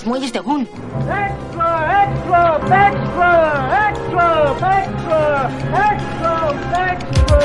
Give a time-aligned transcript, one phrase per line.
[0.00, 0.62] Los muelles de Gun.
[0.62, 4.30] Extra, extra, extra, extra,
[4.80, 5.50] extra,
[5.92, 6.32] extra,
[6.92, 7.38] extra.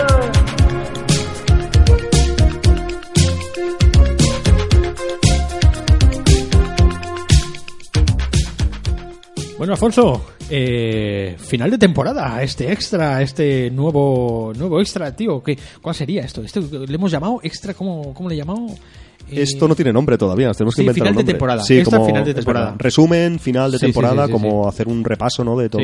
[9.57, 15.43] Bueno, Alfonso, eh, final de temporada, este extra, este nuevo nuevo extra, tío.
[15.43, 16.41] ¿qué, ¿Cuál sería esto?
[16.41, 17.73] ¿Esto le hemos llamado extra?
[17.73, 18.79] ¿Cómo, cómo le llamamos?
[19.31, 21.33] Esto no tiene nombre todavía, nos tenemos que sí, inventar final un de nombre.
[21.33, 21.63] temporada.
[21.63, 22.75] Sí, como, final de temporada.
[22.77, 25.57] Resumen, final de Sí, temporada, como hacer un repaso, ¿no?
[25.57, 25.81] De todo.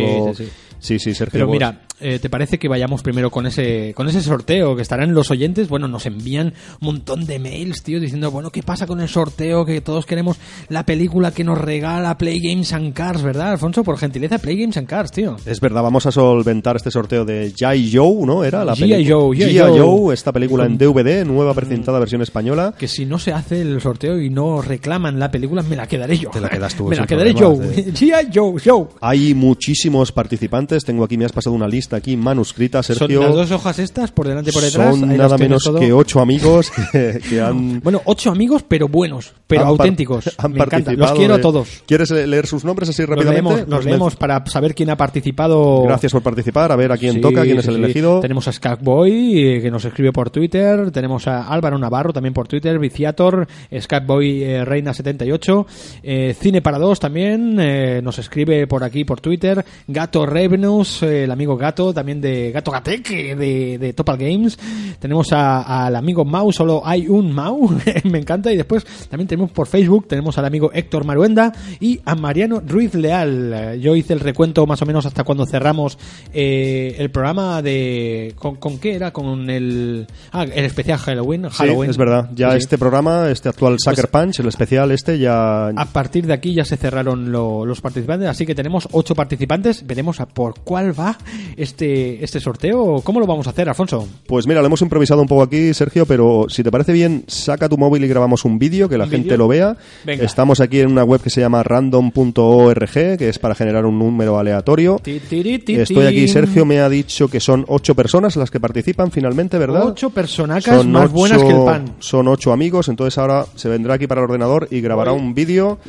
[0.81, 1.31] Sí, sí, Sergio.
[1.33, 4.81] Pero vos- mira, eh, ¿te parece que vayamos primero con ese con ese sorteo que
[4.81, 5.69] estarán los oyentes?
[5.69, 6.47] Bueno, nos envían
[6.81, 9.63] un montón de mails, tío, diciendo, bueno, ¿qué pasa con el sorteo?
[9.63, 10.37] Que todos queremos
[10.69, 13.83] la película que nos regala Play Games and Cars, ¿verdad, Alfonso?
[13.83, 15.37] Por gentileza, Play Games and Cars, tío.
[15.45, 17.91] Es verdad, vamos a solventar este sorteo de G.I.
[17.95, 18.43] Joe, ¿no?
[18.43, 19.05] Era la película.
[19.07, 19.79] Joe, G.I.
[19.79, 20.13] Joe.
[20.15, 22.73] Esta película en DVD, nueva precintada versión española.
[22.75, 26.17] Que si no se hace el sorteo y no reclaman la película, me la quedaré
[26.17, 26.31] yo.
[26.31, 27.53] Te la quedas tú, me la quedaré yo.
[27.55, 28.29] G.I.
[28.33, 28.87] Joe, Joe.
[29.01, 30.70] Hay muchísimos participantes.
[30.79, 33.21] Tengo aquí, me has pasado una lista aquí manuscrita, Sergio.
[33.21, 34.95] Son las dos hojas estas, por delante y por detrás.
[34.95, 35.79] Son nada menos todo.
[35.79, 37.81] que ocho amigos que, que han.
[37.81, 40.25] Bueno, ocho amigos, pero buenos, pero han auténticos.
[40.37, 40.69] Han Me encanta.
[40.85, 41.83] participado Los quiero a todos.
[41.85, 43.53] ¿Quieres leer sus nombres así rápidamente?
[43.53, 45.83] leemos, Los leemos para saber quién ha participado.
[45.83, 46.71] Gracias por participar.
[46.71, 47.79] A ver a quién Sí, toca, quién es el sí.
[47.83, 48.19] elegido.
[48.21, 50.89] Tenemos a Scapboy, eh, que nos escribe por Twitter.
[50.91, 52.79] Tenemos a Álvaro Navarro también por Twitter.
[52.79, 53.47] Viciator,
[53.79, 55.65] Scapboy eh, Reina78.
[56.03, 57.57] eh, Cine para dos también.
[57.59, 59.63] eh, nos escribe por aquí por Twitter.
[59.87, 60.25] Gato
[60.61, 64.57] Eh, el amigo Gato, también de Gato Gateque de, de Topal Games.
[64.99, 67.69] Tenemos al amigo Mau, solo hay un Mau.
[68.03, 68.51] Me encanta.
[68.51, 72.93] Y después también tenemos por Facebook, tenemos al amigo Héctor Maruenda y a Mariano Ruiz
[72.93, 73.53] Leal.
[73.53, 75.97] Eh, Yo hice el recuento más o menos hasta cuando cerramos
[76.33, 78.33] eh, el programa de...
[78.37, 79.11] ¿con, con qué era?
[79.11, 80.07] Con el...
[80.31, 81.43] Ah, el especial Halloween.
[81.49, 81.89] Sí, Halloween.
[81.89, 82.29] es verdad.
[82.35, 82.63] Ya Sí, sí.
[82.63, 85.67] este programa, este actual Sucker Punch, el especial este, ya.
[85.67, 89.85] A partir de aquí ya se cerraron lo- los participantes, así que tenemos ocho participantes.
[89.85, 91.17] Veremos a por cuál va
[91.57, 93.01] este, este sorteo.
[93.03, 94.07] ¿Cómo lo vamos a hacer, Alfonso?
[94.27, 97.69] Pues mira, lo hemos improvisado un poco aquí, Sergio, pero si te parece bien, saca
[97.69, 99.37] tu móvil y grabamos un vídeo, que la ¿Un gente vídeo?
[99.37, 99.77] lo vea.
[100.05, 100.23] Venga.
[100.23, 104.37] Estamos aquí en una web que se llama random.org, que es para generar un número
[104.37, 104.99] aleatorio.
[105.05, 106.27] Estoy aquí.
[106.27, 109.87] Sergio me ha dicho que son ocho personas las que participan finalmente, ¿verdad?
[109.87, 111.95] Ocho personacas más buenas que el pan.
[111.99, 115.21] Son ocho amigos, entonces ahora se vendrá aquí para el ordenador y grabará Voy.
[115.21, 115.79] un vídeo.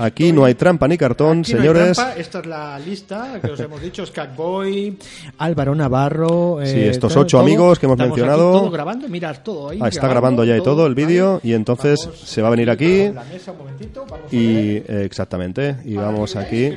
[0.00, 1.96] Aquí Estoy- no hay trampa ni cartón, Aquí no hay señores.
[1.96, 4.96] trampa, esta es la lista que os hemos dicho: Scatboy,
[5.38, 6.60] Álvaro Navarro.
[6.60, 7.40] eh, Sí, estos ocho todo.
[7.46, 8.52] amigos que hemos Estamos aquí mencionado.
[8.52, 9.78] todo grabando, mirad todo ahí.
[9.80, 11.40] Ah, está grabando ya y todo el vídeo ¿vale?
[11.44, 14.34] y entonces Vamos se va a venir aquí a la mesa un momentito, vamos a
[14.36, 14.84] y ver.
[14.88, 16.72] eh, exactamente y vamos aquí.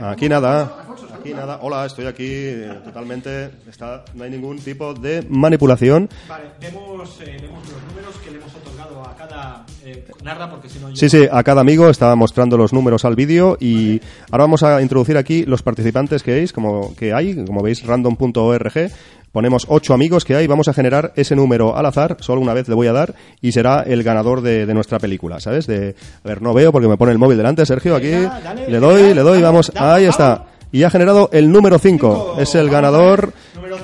[0.00, 0.85] Aquí nada.
[1.26, 1.58] Aquí nada.
[1.62, 3.50] Hola, estoy aquí eh, totalmente.
[3.68, 6.08] Está, no hay ningún tipo de manipulación.
[6.28, 9.64] Vale, vemos, eh, vemos los números que le hemos otorgado a cada.
[9.84, 10.90] Eh, narra, porque si no.
[10.90, 14.00] yo- Sí, sí, a cada amigo estaba mostrando los números al vídeo y
[14.30, 18.90] ahora vamos a introducir aquí los participantes que veis, como que hay, como veis, random.org.
[19.32, 22.68] Ponemos ocho amigos que hay, vamos a generar ese número al azar, solo una vez
[22.68, 25.66] le voy a dar y será el ganador de, de nuestra película, ¿sabes?
[25.66, 25.94] De,
[26.24, 28.08] a ver, no veo porque me pone el móvil delante, Sergio, aquí.
[28.12, 30.46] Venga, dale, le doy, dale, le doy, dale, vamos, ahí está.
[30.76, 31.86] Y ha generado el número 5.
[31.86, 32.36] Cinco.
[32.38, 33.32] Es el ganador,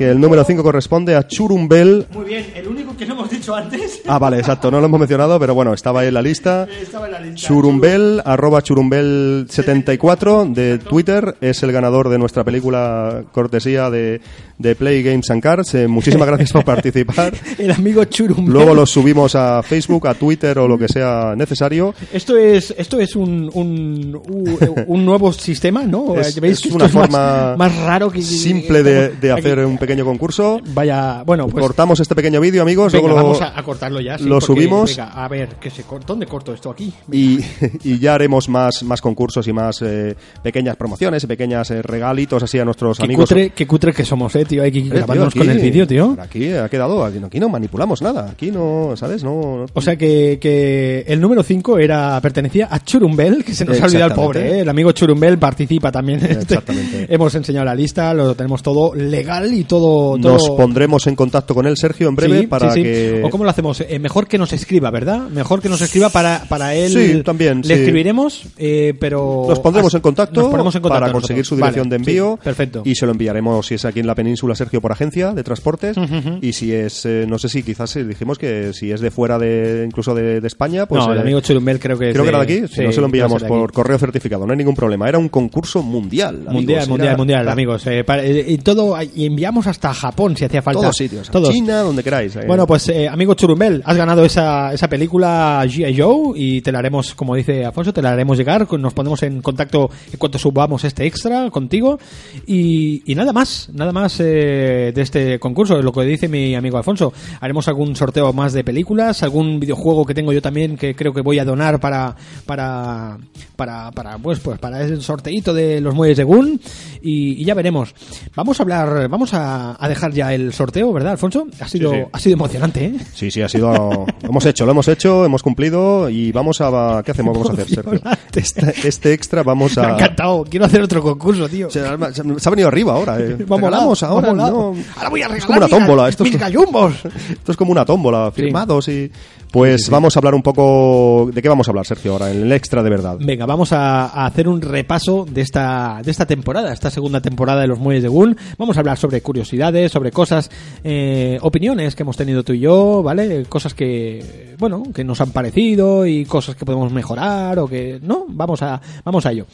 [0.03, 2.07] que el número 5 corresponde a Churumbel.
[2.13, 4.03] Muy bien, el único que no hemos dicho antes.
[4.09, 6.67] Ah, vale, exacto, no lo hemos mencionado, pero bueno, estaba ahí en la lista.
[6.83, 7.47] Estaba en la lista.
[7.47, 14.21] Churumbel, arroba churumbel74 de Twitter, es el ganador de nuestra película cortesía de,
[14.59, 15.75] de Play Games and Cards.
[15.75, 17.33] Eh, muchísimas gracias por participar.
[17.59, 18.53] El amigo Churumbel.
[18.53, 21.95] Luego lo subimos a Facebook, a Twitter o lo que sea necesario.
[22.13, 26.17] Esto es, esto es un, un, un, un nuevo sistema, ¿no?
[26.19, 29.61] Es, ¿Veis es que una es más- forma más, raro que simple de, de hacer
[29.61, 30.61] un pequeño concurso.
[30.75, 34.01] Vaya, bueno, pues Cortamos este pequeño vídeo, amigos, Venga, luego lo vamos a, a cortarlo
[34.01, 34.17] ya.
[34.19, 34.97] sí, lo porque, subimos.
[34.97, 36.93] venga, a ver, que se ¿dónde corto esto aquí?
[37.13, 37.39] y,
[37.85, 42.43] y ya haremos más, más concursos y más eh, pequeñas promociones y pequeñas eh, regalitos
[42.43, 43.29] así a nuestros Qué amigos.
[43.29, 44.63] cutre, qué cutre que somos, eh, tío.
[44.63, 46.17] Hay que Eh, aquí- con el vídeo, tío.
[46.21, 49.23] Aquí ha quedado, aquí no, aquí no manipulamos nada, aquí no, ¿sabes?
[49.23, 53.65] No, no- O sea que, que el número 5 era pertenecía a Churumbel, que se
[53.65, 54.61] nos ha olvidado el pobre, ¿eh?
[54.61, 56.21] El amigo Churumbel participa también.
[56.25, 56.55] en este.
[56.55, 57.07] Exactamente.
[57.13, 60.19] Hemos enseñado la lista, lo tenemos todo legal y todo...
[60.19, 63.23] nos pondremos en contacto con él, Sergio, en breve Sí, para sí, que...
[63.25, 63.81] ¿O cómo lo hacemos?
[63.81, 65.29] Eh, mejor que nos escriba, ¿verdad?
[65.29, 66.93] Mejor que nos escriba para, para él.
[66.93, 69.47] Sí, también, Le escribiremos, eh, pero...
[69.49, 71.49] Nos pondremos en contacto, Nos ponemos en contacto para conseguir nosotros.
[71.49, 72.83] su dirección Vale, de envío perfecto.
[72.85, 75.97] y se lo enviaremos si es aquí en la península Sergio por agencia de transportes
[76.41, 79.39] y si es eh, no sé si quizás eh, dijimos que si es de fuera
[79.39, 82.29] de incluso de, de España pues no, el amigo Churumbel creo que es creo que
[82.31, 84.59] era de de- aquí si no se lo enviamos de por correo certificado no hay
[84.59, 87.85] ningún problema era un concurso mundial amigos, Mundial, era- mundial, mundial, amigos.
[88.07, 90.81] para- y todo, y enviamos hasta Japón si hacía falta.
[90.81, 91.51] todos sitios Todos.
[91.51, 92.39] China donde queráis.
[92.47, 96.01] Bueno, pues eh, amigo Churumbel, has ganado esa, esa película G.I.
[96.01, 98.67] Joe y te la haremos, como dice Afonso, te la haremos llegar.
[98.79, 101.99] Nos ponemos en contacto en cuanto subamos este extra contigo.
[102.47, 106.79] Y, y nada más, nada más eh, de este concurso, lo que dice mi amigo
[106.79, 107.13] Alfonso.
[107.41, 111.21] Haremos algún sorteo más de películas, algún videojuego que tengo yo también que creo que
[111.21, 112.15] voy a donar para,
[112.47, 113.19] para,
[113.57, 116.61] para, para, pues, pues, para el sorteito de los muelles de Gun.
[117.03, 117.95] Y, y ya veremos.
[118.35, 121.47] Vamos a hablar, vamos a, a dejar ya el sorteo, ¿verdad, Alfonso?
[121.61, 121.99] Ha sido, sí.
[122.13, 122.95] ha sido emocionante, ¿eh?
[123.15, 123.73] Sí, sí, ha sido.
[123.73, 127.03] lo hemos hecho, lo hemos hecho, hemos cumplido y vamos a.
[127.05, 127.35] ¿Qué hacemos?
[127.37, 128.01] Vamos a hacer, Sergio.
[128.35, 129.95] Este, este extra vamos Me ha a.
[129.95, 130.45] encantado.
[130.49, 131.71] Quiero hacer otro concurso, tío.
[131.71, 133.19] Se, se ha venido arriba ahora.
[133.21, 133.37] Eh.
[133.47, 134.29] Vamos a- ahora.
[134.33, 134.75] vamos a- no.
[134.97, 136.09] Ahora voy a Es regalar como una tómbola.
[136.09, 139.11] Esto es, esto es como una tómbola, firmados y.
[139.51, 141.29] Pues vamos a hablar un poco.
[141.31, 142.31] ¿De qué vamos a hablar, Sergio, ahora?
[142.31, 143.19] En el extra de verdad.
[143.21, 147.61] Venga, vamos a, a hacer un repaso de esta, de esta temporada, esta segunda temporada
[147.61, 148.35] de los Muelles de Gun.
[148.57, 150.51] Vamos a hablar sobre curiosidades, sobre cosas,
[150.85, 153.45] eh, opiniones que hemos tenido tú y yo, ¿vale?
[153.49, 158.27] Cosas que, bueno, que nos han parecido y cosas que podemos mejorar o que, ¿no?
[158.29, 159.47] Vamos a, vamos a ello.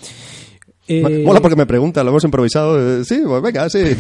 [0.91, 3.01] Eh, Mola porque me pregunta, lo hemos improvisado.
[3.01, 3.81] eh, Sí, pues venga, sí.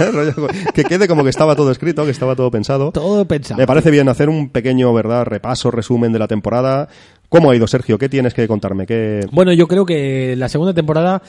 [0.74, 2.92] Que quede como que estaba todo escrito, que estaba todo pensado.
[2.92, 3.58] todo pensado.
[3.58, 5.24] Me parece bien hacer un pequeño, ¿verdad?
[5.24, 6.88] Repaso, resumen de la temporada.
[7.28, 7.96] ¿Cómo ha ido, Sergio?
[7.98, 8.86] ¿Qué tienes que contarme?
[8.86, 9.20] ¿Qué...
[9.30, 11.22] Bueno, yo creo que la segunda temporada,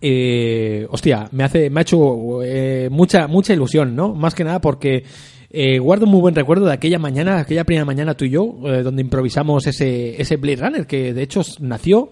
[0.00, 4.14] eh, hostia, me hace, me ha hecho eh, mucha, mucha ilusión, ¿no?
[4.14, 5.04] Más que nada porque
[5.50, 8.54] eh, guardo un muy buen recuerdo de aquella mañana, aquella primera mañana tú y yo,
[8.64, 12.10] eh, donde improvisamos ese, ese Blade Runner, que de hecho nació,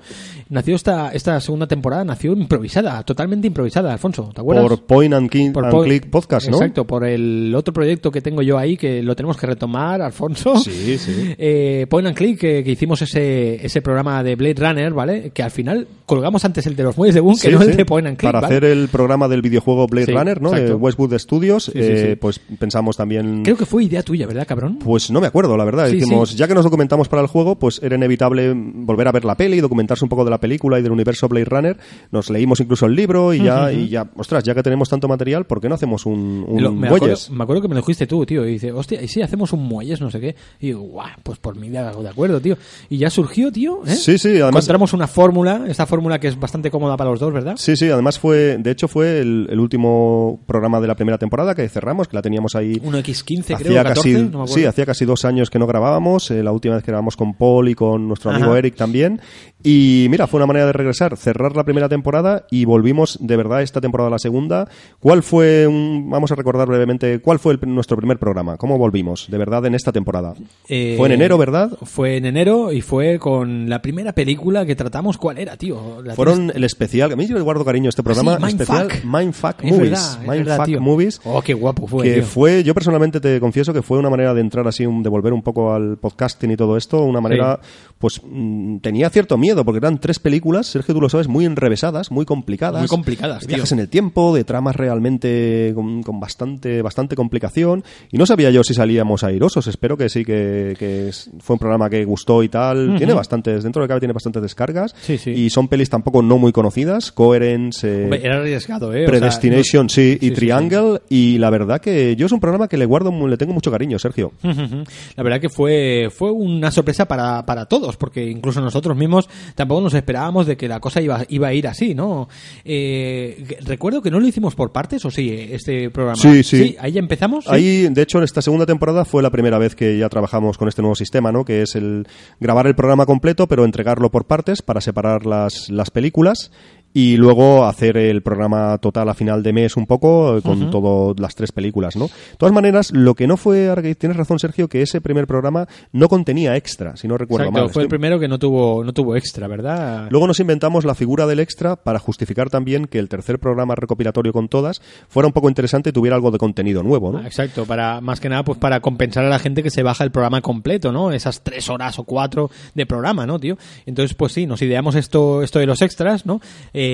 [0.48, 4.66] nació esta, esta segunda temporada, nació improvisada, totalmente improvisada, Alfonso, ¿te acuerdas?
[4.66, 6.56] Por Point and, King- Por and po- Click Podcast, ¿no?
[6.56, 10.56] Exacto, por el otro proyecto que tengo yo ahí, que lo tenemos que retomar, Alfonso.
[10.58, 11.34] Sí, sí.
[11.38, 15.30] Eh, Point and Click, que, hicimos ese, ese programa de Blade Runner, ¿vale?
[15.34, 17.76] Que al final colgamos antes el de los muelles de Boom que Sí, no el
[17.76, 18.28] de Point and Click.
[18.32, 18.56] Para ¿vale?
[18.56, 20.50] hacer el programa del videojuego Blade Sí, Runner, ¿no?
[20.52, 20.72] De.
[20.74, 23.25] Westwood Studios, eh, pues pensamos también...
[23.44, 24.78] Creo que fue idea tuya, ¿verdad, cabrón?
[24.78, 25.88] Pues no me acuerdo, la verdad.
[25.88, 26.36] Sí, Dijimos, sí.
[26.36, 29.60] ya que nos documentamos para el juego, pues era inevitable volver a ver la peli,
[29.60, 31.76] documentarse un poco de la película y del universo Blade Runner.
[32.12, 35.46] Nos leímos incluso el libro y ya, y ya, ostras, ya que tenemos tanto material,
[35.46, 37.30] ¿por qué no hacemos un, un Lo- me, acuerdo, Muelles?
[37.30, 38.46] me acuerdo que me lo dijiste tú, tío.
[38.46, 40.36] Y dice, hostia, ¿y si hacemos un muelles, no sé qué?
[40.60, 42.56] Y digo, guau, pues por mí de de acuerdo, tío.
[42.88, 43.80] Y ya surgió, tío.
[43.86, 43.94] ¿eh?
[43.94, 47.32] Sí, sí, además- Encontramos una fórmula, esta fórmula que es bastante cómoda para los dos,
[47.32, 47.54] ¿verdad?
[47.58, 51.54] Sí, sí, además fue, de hecho fue el, el último programa de la primera temporada
[51.54, 54.64] que cerramos, que la teníamos ahí Uno X15, hacía creo, 14, casi, no me sí,
[54.64, 57.68] hacía casi dos años que no grabábamos, eh, la última vez que grabamos con Paul
[57.68, 58.58] y con nuestro amigo Ajá.
[58.58, 59.20] Eric también,
[59.62, 63.62] y mira, fue una manera de regresar, cerrar la primera temporada y volvimos de verdad
[63.62, 64.68] esta temporada a la segunda.
[65.00, 68.56] ¿Cuál fue, un, vamos a recordar brevemente, cuál fue el- nuestro primer programa?
[68.56, 70.34] ¿Cómo volvimos de verdad en esta temporada?
[70.68, 71.70] Eh, fue en enero, ¿verdad?
[71.82, 75.18] Fue en enero y fue con la primera película que tratamos.
[75.18, 76.00] ¿Cuál era, tío?
[76.02, 78.88] La Fueron el especial, a mí yo le guardo cariño a este programa, sí, especial
[78.88, 79.04] Mindfuck.
[79.04, 79.90] Mindfuck Es Movies.
[79.90, 80.80] verdad, es Mindfuck verdad.
[80.80, 81.20] Movies.
[81.24, 82.22] Oh, qué guapo fue, que tío.
[82.24, 85.32] fue, yo personalmente te confieso que fue una manera de entrar así, un- de volver
[85.32, 87.58] un poco al podcasting y todo esto, una manera,
[87.98, 92.10] pues mm, tenía cierto miedo, porque eran tres películas, Sergio, tú lo sabes, muy enrevesadas,
[92.10, 92.80] muy complicadas.
[92.80, 93.56] Muy complicadas, de tío.
[93.56, 98.50] Viajes en el tiempo, de tramas realmente con, con bastante, bastante complicación, y no sabía
[98.50, 101.10] yo si salíamos airosos, espero que sí, que, que
[101.40, 104.94] fue un programa que gustó y tal, tiene bastantes, dentro de cabe tiene bastantes descargas,
[105.00, 105.30] Sí, sí.
[105.30, 108.98] y son pelis tampoco no muy conocidas, Coherence, eh, Hombre, era arriesgado, ¿eh?
[109.04, 112.40] O sea, Predestination, no- sí, y sí, Triangle, y la verdad que yo es un
[112.40, 114.32] programa que le guardo, le tengo mucho cariño, Sergio.
[114.42, 119.82] La verdad que fue, fue una sorpresa para, para todos, porque incluso nosotros mismos tampoco
[119.82, 122.28] nos esperábamos de que la cosa iba, iba a ir así, ¿no?
[122.64, 126.16] Eh, recuerdo que no lo hicimos por partes, ¿o sí, este programa?
[126.16, 126.76] Sí, sí.
[126.78, 127.44] ahí ya empezamos.
[127.44, 127.50] ¿sí?
[127.52, 130.68] Ahí, de hecho, en esta segunda temporada fue la primera vez que ya trabajamos con
[130.68, 131.44] este nuevo sistema, ¿no?
[131.44, 132.06] Que es el
[132.40, 136.50] grabar el programa completo, pero entregarlo por partes para separar las, las películas.
[136.96, 141.20] Y luego hacer el programa total a final de mes un poco eh, con todas
[141.20, 142.06] las tres películas, ¿no?
[142.06, 146.08] De todas maneras, lo que no fue, tienes razón Sergio, que ese primer programa no
[146.08, 147.70] contenía extra, si no recuerdo Exacto, mal.
[147.70, 150.08] fue el primero que no tuvo, no tuvo extra, ¿verdad?
[150.08, 154.32] Luego nos inventamos la figura del extra para justificar también que el tercer programa recopilatorio
[154.32, 157.18] con todas fuera un poco interesante y tuviera algo de contenido nuevo, ¿no?
[157.18, 160.02] Ah, Exacto, para más que nada pues para compensar a la gente que se baja
[160.02, 161.12] el programa completo, ¿no?
[161.12, 163.58] Esas tres horas o cuatro de programa, ¿no, tío?
[163.84, 166.40] Entonces, pues sí, nos ideamos esto, esto de los extras, ¿no?
[166.72, 166.85] Eh,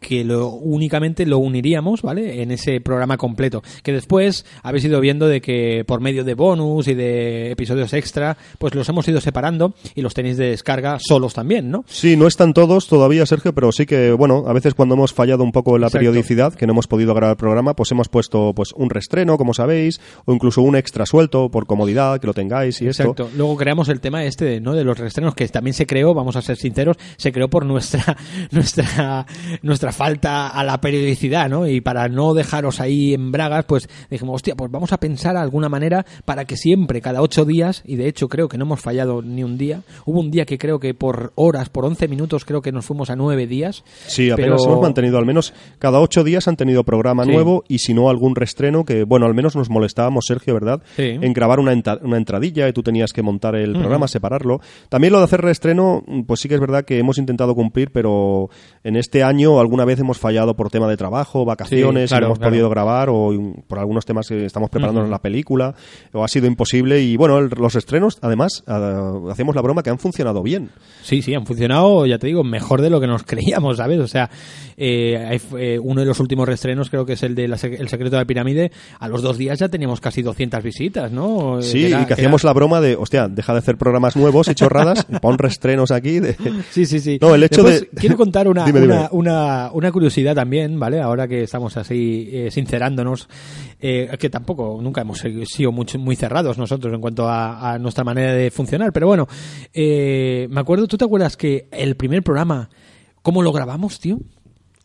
[0.00, 2.42] que lo únicamente lo uniríamos, ¿vale?
[2.42, 3.62] En ese programa completo.
[3.82, 8.36] Que después habéis ido viendo de que por medio de bonus y de episodios extra,
[8.58, 11.84] pues los hemos ido separando y los tenéis de descarga solos también, ¿no?
[11.86, 15.44] Sí, no están todos todavía, Sergio, pero sí que, bueno, a veces cuando hemos fallado
[15.44, 15.98] un poco en la Exacto.
[16.00, 19.54] periodicidad, que no hemos podido grabar el programa, pues hemos puesto pues un restreno, como
[19.54, 23.02] sabéis, o incluso un extra suelto por comodidad, que lo tengáis y esto.
[23.02, 23.30] Exacto.
[23.36, 24.74] Luego creamos el tema este, de, ¿no?
[24.74, 28.16] De los reestrenos que también se creó, vamos a ser sinceros, se creó por nuestra
[28.50, 29.21] nuestra
[29.62, 31.66] nuestra falta a la periodicidad, ¿no?
[31.66, 35.68] Y para no dejaros ahí en bragas, pues dijimos, hostia, pues vamos a pensar alguna
[35.68, 39.22] manera para que siempre, cada ocho días, y de hecho creo que no hemos fallado
[39.22, 42.62] ni un día, hubo un día que creo que por horas, por 11 minutos, creo
[42.62, 43.84] que nos fuimos a nueve días.
[44.06, 47.30] Sí, apenas pero- hemos mantenido, al menos cada ocho días han tenido programa Sí.
[47.30, 50.82] nuevo y si no algún restreno que, bueno, al menos nos molestábamos, Sergio, ¿verdad?
[50.96, 51.02] Sí.
[51.20, 54.60] En grabar una, una entradilla y tú tenías que montar el programa, separarlo.
[54.88, 58.48] También lo de hacer reestreno, pues sí que es verdad que hemos intentado cumplir, pero
[58.84, 62.26] en este año alguna vez hemos fallado por tema de trabajo, vacaciones, claro, y no
[62.28, 62.50] hemos claro.
[62.52, 63.32] podido grabar o
[63.66, 65.74] por algunos temas que estamos preparándonos la película,
[66.12, 69.90] o ha sido imposible y bueno, el- los estrenos, además, ah, hacemos la broma que
[69.90, 70.70] han funcionado bien.
[71.02, 73.98] Sí, sí, han funcionado, ya te digo, mejor de lo que nos creíamos, ¿sabes?
[73.98, 74.30] O sea,
[74.76, 78.16] eh, eh, uno de los últimos reestrenos, creo que es el de la El secreto
[78.16, 81.58] de la pirámide, a los dos días ya teníamos casi 200 visitas, ¿no?
[81.58, 84.16] Eh, Sí, era- y que hacíamos era- la broma de, hostia, deja de hacer programas
[84.16, 86.20] nuevos y chorradas, pon restrenos aquí.
[86.20, 86.36] de-
[86.70, 87.18] Sí, sí, sí.
[87.20, 89.01] No, el hecho Después, de- Quiero contar una, Dime, dime.
[89.10, 91.00] Una, una, curiosidad también, ¿vale?
[91.00, 93.28] Ahora que estamos así eh, sincerándonos,
[93.80, 98.32] eh, que tampoco nunca hemos sido muy cerrados nosotros en cuanto a, a nuestra manera
[98.32, 99.26] de funcionar, pero bueno,
[99.72, 102.70] eh, me acuerdo, ¿tú te acuerdas que el primer programa,
[103.22, 104.18] cómo lo grabamos, tío?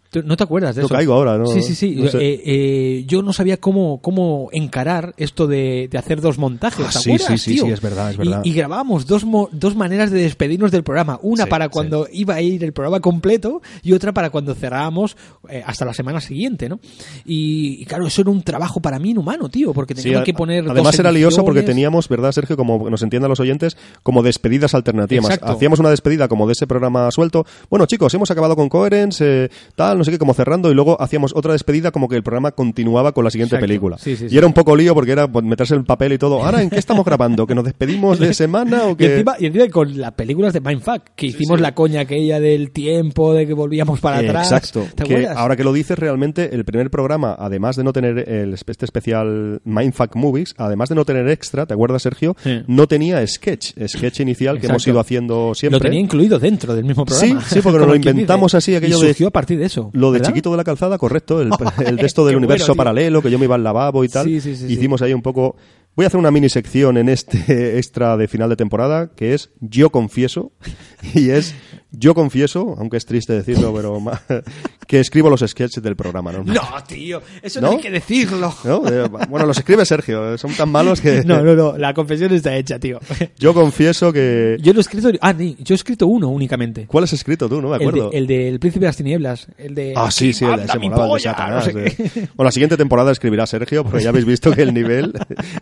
[0.10, 0.96] ¿Tú ¿No te acuerdas de No eso?
[0.96, 1.96] caigo ahora, no- Sí, sí, sí.
[1.98, 2.18] no sé.
[2.20, 6.86] Eh, eh, yo no sabía cómo, cómo encarar esto de, de hacer dos montajes.
[6.88, 7.66] Ah, ¿te sí, acuerdas, sí, sí, tío?
[7.66, 8.42] sí, es verdad, es Y- verdad.
[8.46, 11.20] Y, grabábamos dos, mo- dos maneras de despedirnos del programa.
[11.22, 11.72] Una Sí, para sí.
[11.72, 15.18] cuando iba a ir el programa completo y otra para cuando cerrábamos
[15.50, 16.80] eh, hasta la semana siguiente, ¿no?
[17.26, 20.26] Y, y claro, eso era un trabajo para mí inhumano, tío, porque Sí, teníamos a-
[20.26, 20.64] que poner.
[20.64, 22.56] dos además era lioso porque teníamos, ¿verdad, Sergio?
[22.58, 25.26] Como nos entiendan los oyentes, como despedidas alternativas.
[25.26, 25.52] Exacto.
[25.52, 27.46] Hacíamos una despedida como de ese programa suelto.
[27.70, 29.50] Bueno, chicos, hemos acabado con Coherence, eh,
[29.98, 32.52] tal, no sé qué, como cerrando, y luego hacíamos otra despedida como que el programa
[32.52, 33.68] continuaba con la siguiente Exacto.
[33.68, 33.98] película.
[33.98, 36.44] Sí, sí, y era un poco lío porque era pues, meterse el papel y todo.
[36.44, 37.46] ¿Ahora en qué estamos grabando?
[37.48, 39.14] ¿Que nos despedimos de semana o Y que...?
[39.14, 43.34] encima, y encima con las películas de Mindfuck, que hicimos la coña aquella del tiempo,
[43.34, 44.52] de que volvíamos para Eh, atrás.
[44.52, 44.86] Exacto.
[44.96, 45.38] ¿Te Que acuerdas?
[45.38, 49.62] ahora que lo dices, realmente el primer programa, además de no tener el, este especial
[49.64, 52.36] Mindfuck Movies, además de no tener extra, ¿te acuerdas, Sergio?
[52.68, 55.80] No tenía sketch, sketch inicial que hemos ido haciendo siempre.
[55.80, 57.42] Lo tenía incluido dentro del mismo programa.
[57.42, 58.58] Sí, sí, porque nos lo inventamos dice.
[58.58, 59.87] así, aquello y de- surgió a partir de eso.
[59.94, 60.32] Lo de ¿verdad?
[60.32, 61.52] Chiquito de la Calzada, correcto, el,
[61.86, 64.26] el de esto del universo bueno, paralelo, que yo me iba al lavabo y tal.
[64.26, 64.74] Sí, sí, sí, sí.
[64.74, 65.56] Hicimos ahí un poco...
[65.96, 69.52] Voy a hacer una mini sección en este extra de final de temporada, que es
[69.60, 70.52] Yo Confieso,
[71.14, 71.56] y es
[72.00, 74.00] Yo Confieso, aunque es triste decirlo, pero
[74.88, 76.44] que escribo los sketches del programa, ¿no?
[76.44, 77.74] No, tío, eso no, ¿No?
[77.78, 78.54] hay que decirlo.
[78.64, 78.88] ¿No?
[78.88, 81.24] Eh, Bueno, los escribe Sergio, son tan malos que...
[81.26, 83.00] No, no, no, la confesión está hecha, tío.
[83.40, 84.58] Yo confieso que...
[84.62, 85.10] Yo lo he escrito.
[85.22, 86.86] Ah, ni- yo he escrito uno únicamente.
[86.88, 87.62] ¿Cuál has escrito tú?
[87.62, 88.10] No me El, de- acuerdo.
[88.14, 89.48] el del Príncipe de las Tinieblas.
[89.58, 89.94] El de.
[89.96, 91.32] Ah, sí, sí, el de ¡Manda ese de polla!
[91.32, 91.68] Satanás.
[91.74, 92.12] No sé eh.
[92.36, 95.14] Bueno, la siguiente temporada escribirá Sergio, porque ya habéis visto que el nivel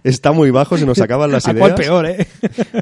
[0.03, 1.67] está muy bajo, se nos acaban las ¿A ideas.
[1.69, 2.27] cuál peor, eh?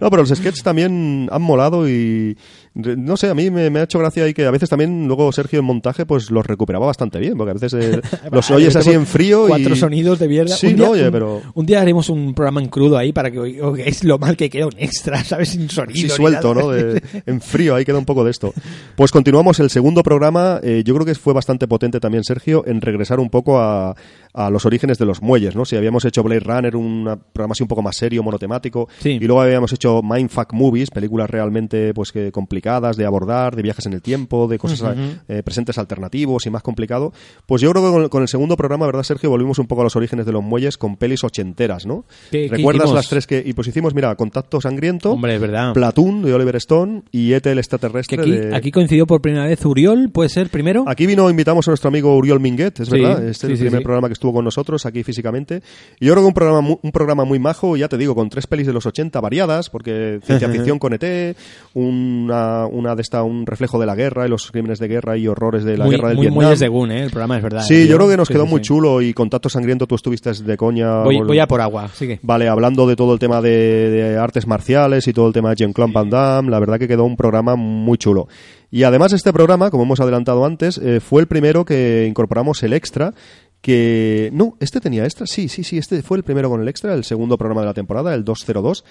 [0.01, 2.37] No, pero los sketches también han molado y
[2.75, 5.31] no sé, a mí me, me ha hecho gracia ahí que a veces también luego
[5.31, 8.01] Sergio en montaje pues los recuperaba bastante bien, porque a veces eh,
[8.31, 10.55] los oyes así en frío Cuatro y sonidos de mierda.
[10.55, 13.11] Sí, Un día- no, oye, un- pero Un día haremos un programa en crudo ahí
[13.13, 15.49] para que oigáis lo mal que queda un extra, ¿sabes?
[15.49, 15.95] Sin sonido.
[15.99, 16.55] sí suelto.
[16.55, 16.69] ¿no?
[16.69, 18.53] De- en frío, ahí queda un poco de esto.
[18.95, 20.59] Pues continuamos el segundo programa.
[20.63, 23.95] eh, yo creo que fue bastante potente también, Sergio, en regresar un poco a,
[24.33, 25.63] a los orígenes de los muelles, ¿no?
[25.65, 29.11] Si habíamos hecho Blade Runner, un programa así un poco más serio, monotemático, Sí.
[29.21, 33.85] y luego habíamos hecho Mindfuck Movies, películas realmente pues que complicadas de abordar, de viajes
[33.85, 34.95] en el tiempo, de cosas
[35.27, 37.13] eh, presentes alternativos y más complicado.
[37.45, 39.29] Pues yo creo que con, con el segundo programa, ¿verdad, Sergio?
[39.29, 42.05] Volvimos un poco a los orígenes de los muelles con pelis ochenteras, ¿no?
[42.31, 42.95] ¿Qué- qué ¿Recuerdas hicimos?
[42.95, 45.73] las tres que y pues hicimos, mira, Contacto Sangriento, Hombre, verdad.
[45.73, 48.55] Platoon de Oliver Stone y Ete el extraterrestre aquí, de...
[48.55, 50.85] aquí coincidió por primera vez Uriol, ¿puede ser primero?
[50.87, 53.27] Aquí vino, invitamos a nuestro amigo Uriol Minguet, es Sí, verdad.
[53.27, 55.61] Este sí, es el primer programa que estuvo con nosotros aquí físicamente.
[55.99, 58.29] Y yo creo que un programa, mu- un programa muy majo, ya te digo, con
[58.29, 61.35] tres pelis de los 80 variadas, porque ciencia ficción con ET,
[61.73, 65.27] una, una de esta, un reflejo de la guerra y los crímenes de guerra y
[65.27, 66.43] horrores de la muy guerra del muy Vietnam.
[66.43, 67.03] muelles de Gun, ¿eh?
[67.03, 67.61] El programa es verdad.
[67.63, 68.63] Sí, yo creo que nos Sí, quedó sí, muy sí.
[68.65, 71.03] chulo y Contacto Sangriento tú estuviste de coña.
[71.03, 72.19] Voy, a por agua, sigue.
[72.23, 75.55] Vale, hablando de todo el tema de, de artes marciales y todo el tema de
[75.57, 78.27] Jean-Claude Van Damme, la verdad que quedó un programa muy chulo.
[78.71, 82.73] Y además este programa, como hemos adelantado antes, eh, fue el primero que incorporamos el
[82.73, 83.13] extra,
[83.63, 84.29] que...
[84.33, 87.05] No, este tenía extra, sí, sí, sí, este fue el primero con el extra, el
[87.05, 88.83] segundo programa de la temporada, el 202,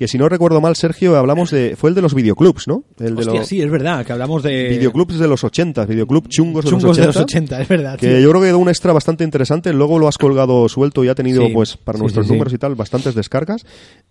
[0.00, 1.76] que si no recuerdo mal, Sergio, hablamos de...
[1.76, 2.84] Fue el de los videoclubs, ¿no?
[2.98, 4.70] El de Hostia, los sí, es verdad, que hablamos de...
[4.70, 7.00] videoclubs de los 80, videoclub chungos de chungos los 80.
[7.02, 7.98] de los 80, es verdad.
[7.98, 9.74] Que yo creo que quedó un extra bastante interesante.
[9.74, 11.52] Luego lo has colgado suelto y ha tenido, Sí.
[11.52, 13.66] pues, para Sí, nuestros números y tal, bastantes descargas.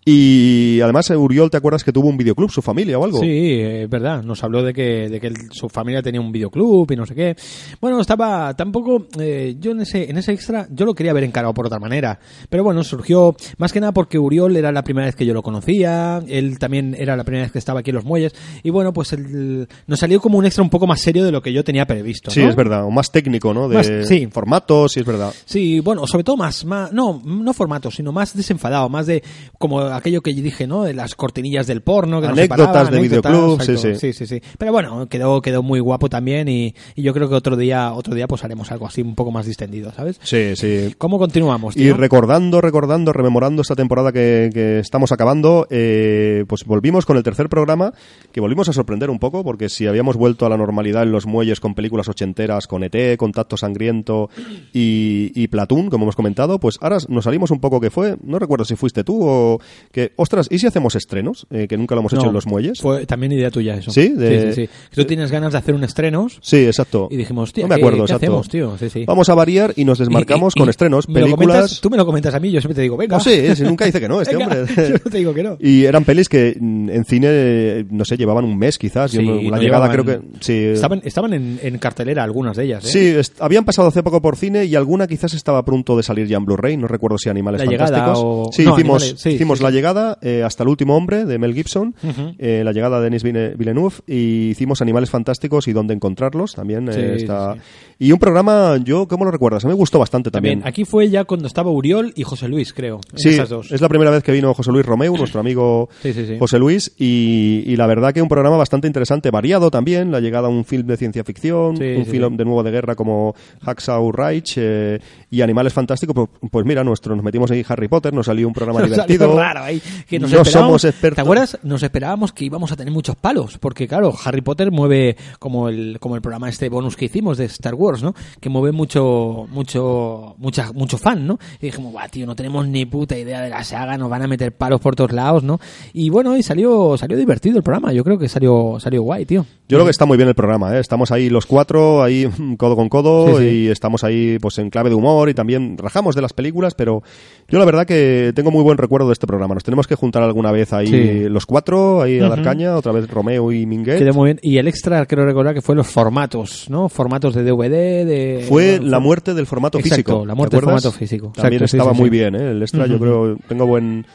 [0.06, 3.20] Y además, Uriol, ¿te acuerdas que tuvo un videoclub, su familia o algo?
[3.20, 4.24] Sí, es verdad.
[4.24, 7.36] Nos habló de que, de que su familia tenía un videoclub y no sé qué.
[7.82, 9.08] Bueno, estaba tampoco.
[9.20, 12.20] eh, yo en ese, en ese extra, yo lo quería haber encarado por otra manera.
[12.50, 15.42] Pero bueno, surgió más que nada porque Uriol era la primera vez que yo lo
[15.84, 16.22] conocía.
[16.28, 18.34] Él también era la primera vez que estaba aquí en los muelles.
[18.64, 21.42] Y bueno, pues el- nos salió como un extra un poco más serio de lo
[21.42, 22.32] que yo tenía previsto.
[22.32, 22.84] Sí, es verdad.
[22.86, 23.68] O más técnico, ¿no?
[23.70, 24.28] De Más- sí.
[24.32, 25.34] formatos, sí, es verdad.
[25.46, 29.24] Sí, bueno, sobre todo más, más, no, no formato, sino más desenfadado, más de
[29.58, 30.84] como aquello que yo dije, ¿no?
[30.84, 33.96] De las cortinillas del porno, que nos Anécdotas separaban, de anécdotas, videoclub, sí, sí.
[33.96, 34.42] sí, sí, sí.
[34.58, 38.16] Pero bueno, quedó, quedó muy guapo también y, y yo creo que otro día, otro
[38.16, 40.20] día pues haremos algo así un poco más distendido, ¿sabes?
[40.24, 40.94] Sí, sí.
[40.98, 47.06] ¿Cómo continuamos, Y recordando, recordando, rememorando esta temporada que, que estamos acabando, eh, pues volvimos
[47.06, 47.94] con el tercer programa,
[48.32, 51.26] que volvimos a sorprender un poco, porque si habíamos vuelto a la normalidad en los
[51.26, 54.30] muelles con películas ochenteras, con ET, Contacto Sangriento
[54.74, 58.40] y, y Platoon, como hemos comentado, pues ahora nos salimos un poco que fue, no
[58.40, 59.60] recuerdo si fuiste tú o
[59.92, 61.48] que, ostras, ¿y si hacemos estrenos?
[61.50, 62.80] Eh, que nunca lo hemos hecho en los muelles.
[62.82, 63.92] Fue también idea tuya eso.
[63.92, 64.10] ¿Sí?
[64.10, 64.96] De- sí, sí, sí.
[64.96, 67.08] Tú tienes ganas de hacer un estrenos Sí, exacto.
[67.12, 68.26] y dijimos, tío, no me ¿qué- acuerdo, ¿qué, exacto.
[68.26, 68.78] hacemos, tío?
[68.78, 69.06] Sí, sí.
[69.06, 71.38] Vamos a variar y nos desmarcamos Y- y- con estrenos, me películas...
[71.58, 73.18] comentas- tú me lo comentas a mí, yo siempre te digo, venga.
[73.18, 74.76] No sé, si nunca dice que no, este Venga, hombre.
[74.90, 75.49] yo no te digo que no.
[75.60, 79.12] Y eran pelis que mm, en cine, no sé, llevaban un mes quizás.
[79.12, 80.20] Sí, la no llegada llevaban- creo que...
[80.42, 83.24] Sí, Estaban, estaban en, en cartelera algunas de ellas, ¿eh?
[83.24, 86.28] Sí, habían pasado hace poco por cine y alguna quizás estaba a punto de salir
[86.28, 86.78] ya en Blu-ray.
[86.78, 88.20] No recuerdo si Animales La Fantásticos.
[88.24, 89.70] o- Sí, no, hicimos, Animales, sí, hicimos La.
[89.70, 92.34] Llegada eh, hasta el último hombre de Mel Gibson, Ujú.
[92.40, 96.90] eh, La Llegada de Denis Villeneuve y hicimos Animales Fantásticos y Dónde encontrarlos también.
[96.90, 97.56] eh, está-
[98.00, 99.64] Y un programa, yo, ¿cómo lo recuerdas?
[99.64, 100.60] A mí me gustó bastante también.
[100.62, 103.00] También, aquí fue ya cuando estaba Uriol y José Luis, creo.
[103.16, 103.72] Sí, esas dos.
[103.72, 106.38] es la primera vez que vino José Luis Romeu, nuestro amigo Sí, sí, sí.
[106.40, 110.48] José Luis, y, y la verdad que un programa bastante interesante, variado también, la llegada
[110.48, 114.56] a un film de ciencia ficción, un film de nuevo de guerra como Hacksaw Ridge
[114.58, 118.48] eh, y Animales Fantásticos, pues, pues mira, nuestro, nos metimos ahí Harry Potter, nos salió
[118.48, 119.36] un programa Nos divertido.
[119.38, 121.16] raro ahí, que nos no somos expertos.
[121.16, 121.58] ¿Te acuerdas?
[121.64, 125.98] Nos esperábamos que íbamos a tener muchos palos, porque claro, Harry Potter mueve como el
[126.00, 128.14] como el programa este bonus que hicimos de Star Wars, ¿no?
[128.40, 131.38] Que mueve mucho mucho mucha, mucho fan, ¿no?
[131.62, 134.28] Y dijimos, "Buah, tío, no tenemos ni puta idea de la saga, nos van a
[134.28, 135.60] meter palos por todos lados, ¿no?"
[135.94, 139.46] Y bueno, y salió salió divertido el programa, yo creo que salió salió guay, tío.
[139.68, 140.80] Yo creo que está muy bien el programa, ¿eh?
[140.80, 143.56] estamos ahí los cuatro, ahí mm, codo con codo, Sí, sí.
[143.56, 147.04] y estamos ahí pues en clave de humor y también rajamos de las películas, pero
[147.48, 149.54] yo la verdad que tengo muy buen recuerdo de este programa.
[149.54, 151.30] Nos tenemos que juntar alguna vez ahí Sí.
[151.30, 154.00] los cuatro, ahí a dar caña, otra vez Romeo y Minguet.
[154.00, 154.40] Quedó muy bien.
[154.42, 156.90] Y el extra, creo recordar que fue los formatos, ¿no?
[156.90, 158.46] Formatos de DVD, de...
[158.50, 160.26] Fue la muerte del formato Exacto, físico.
[160.26, 161.32] la ¿te muerte del formato físico.
[161.36, 162.52] También Exacto, estaba muy bien, ¿eh?
[162.52, 164.06] El extra, yo creo, tengo buen.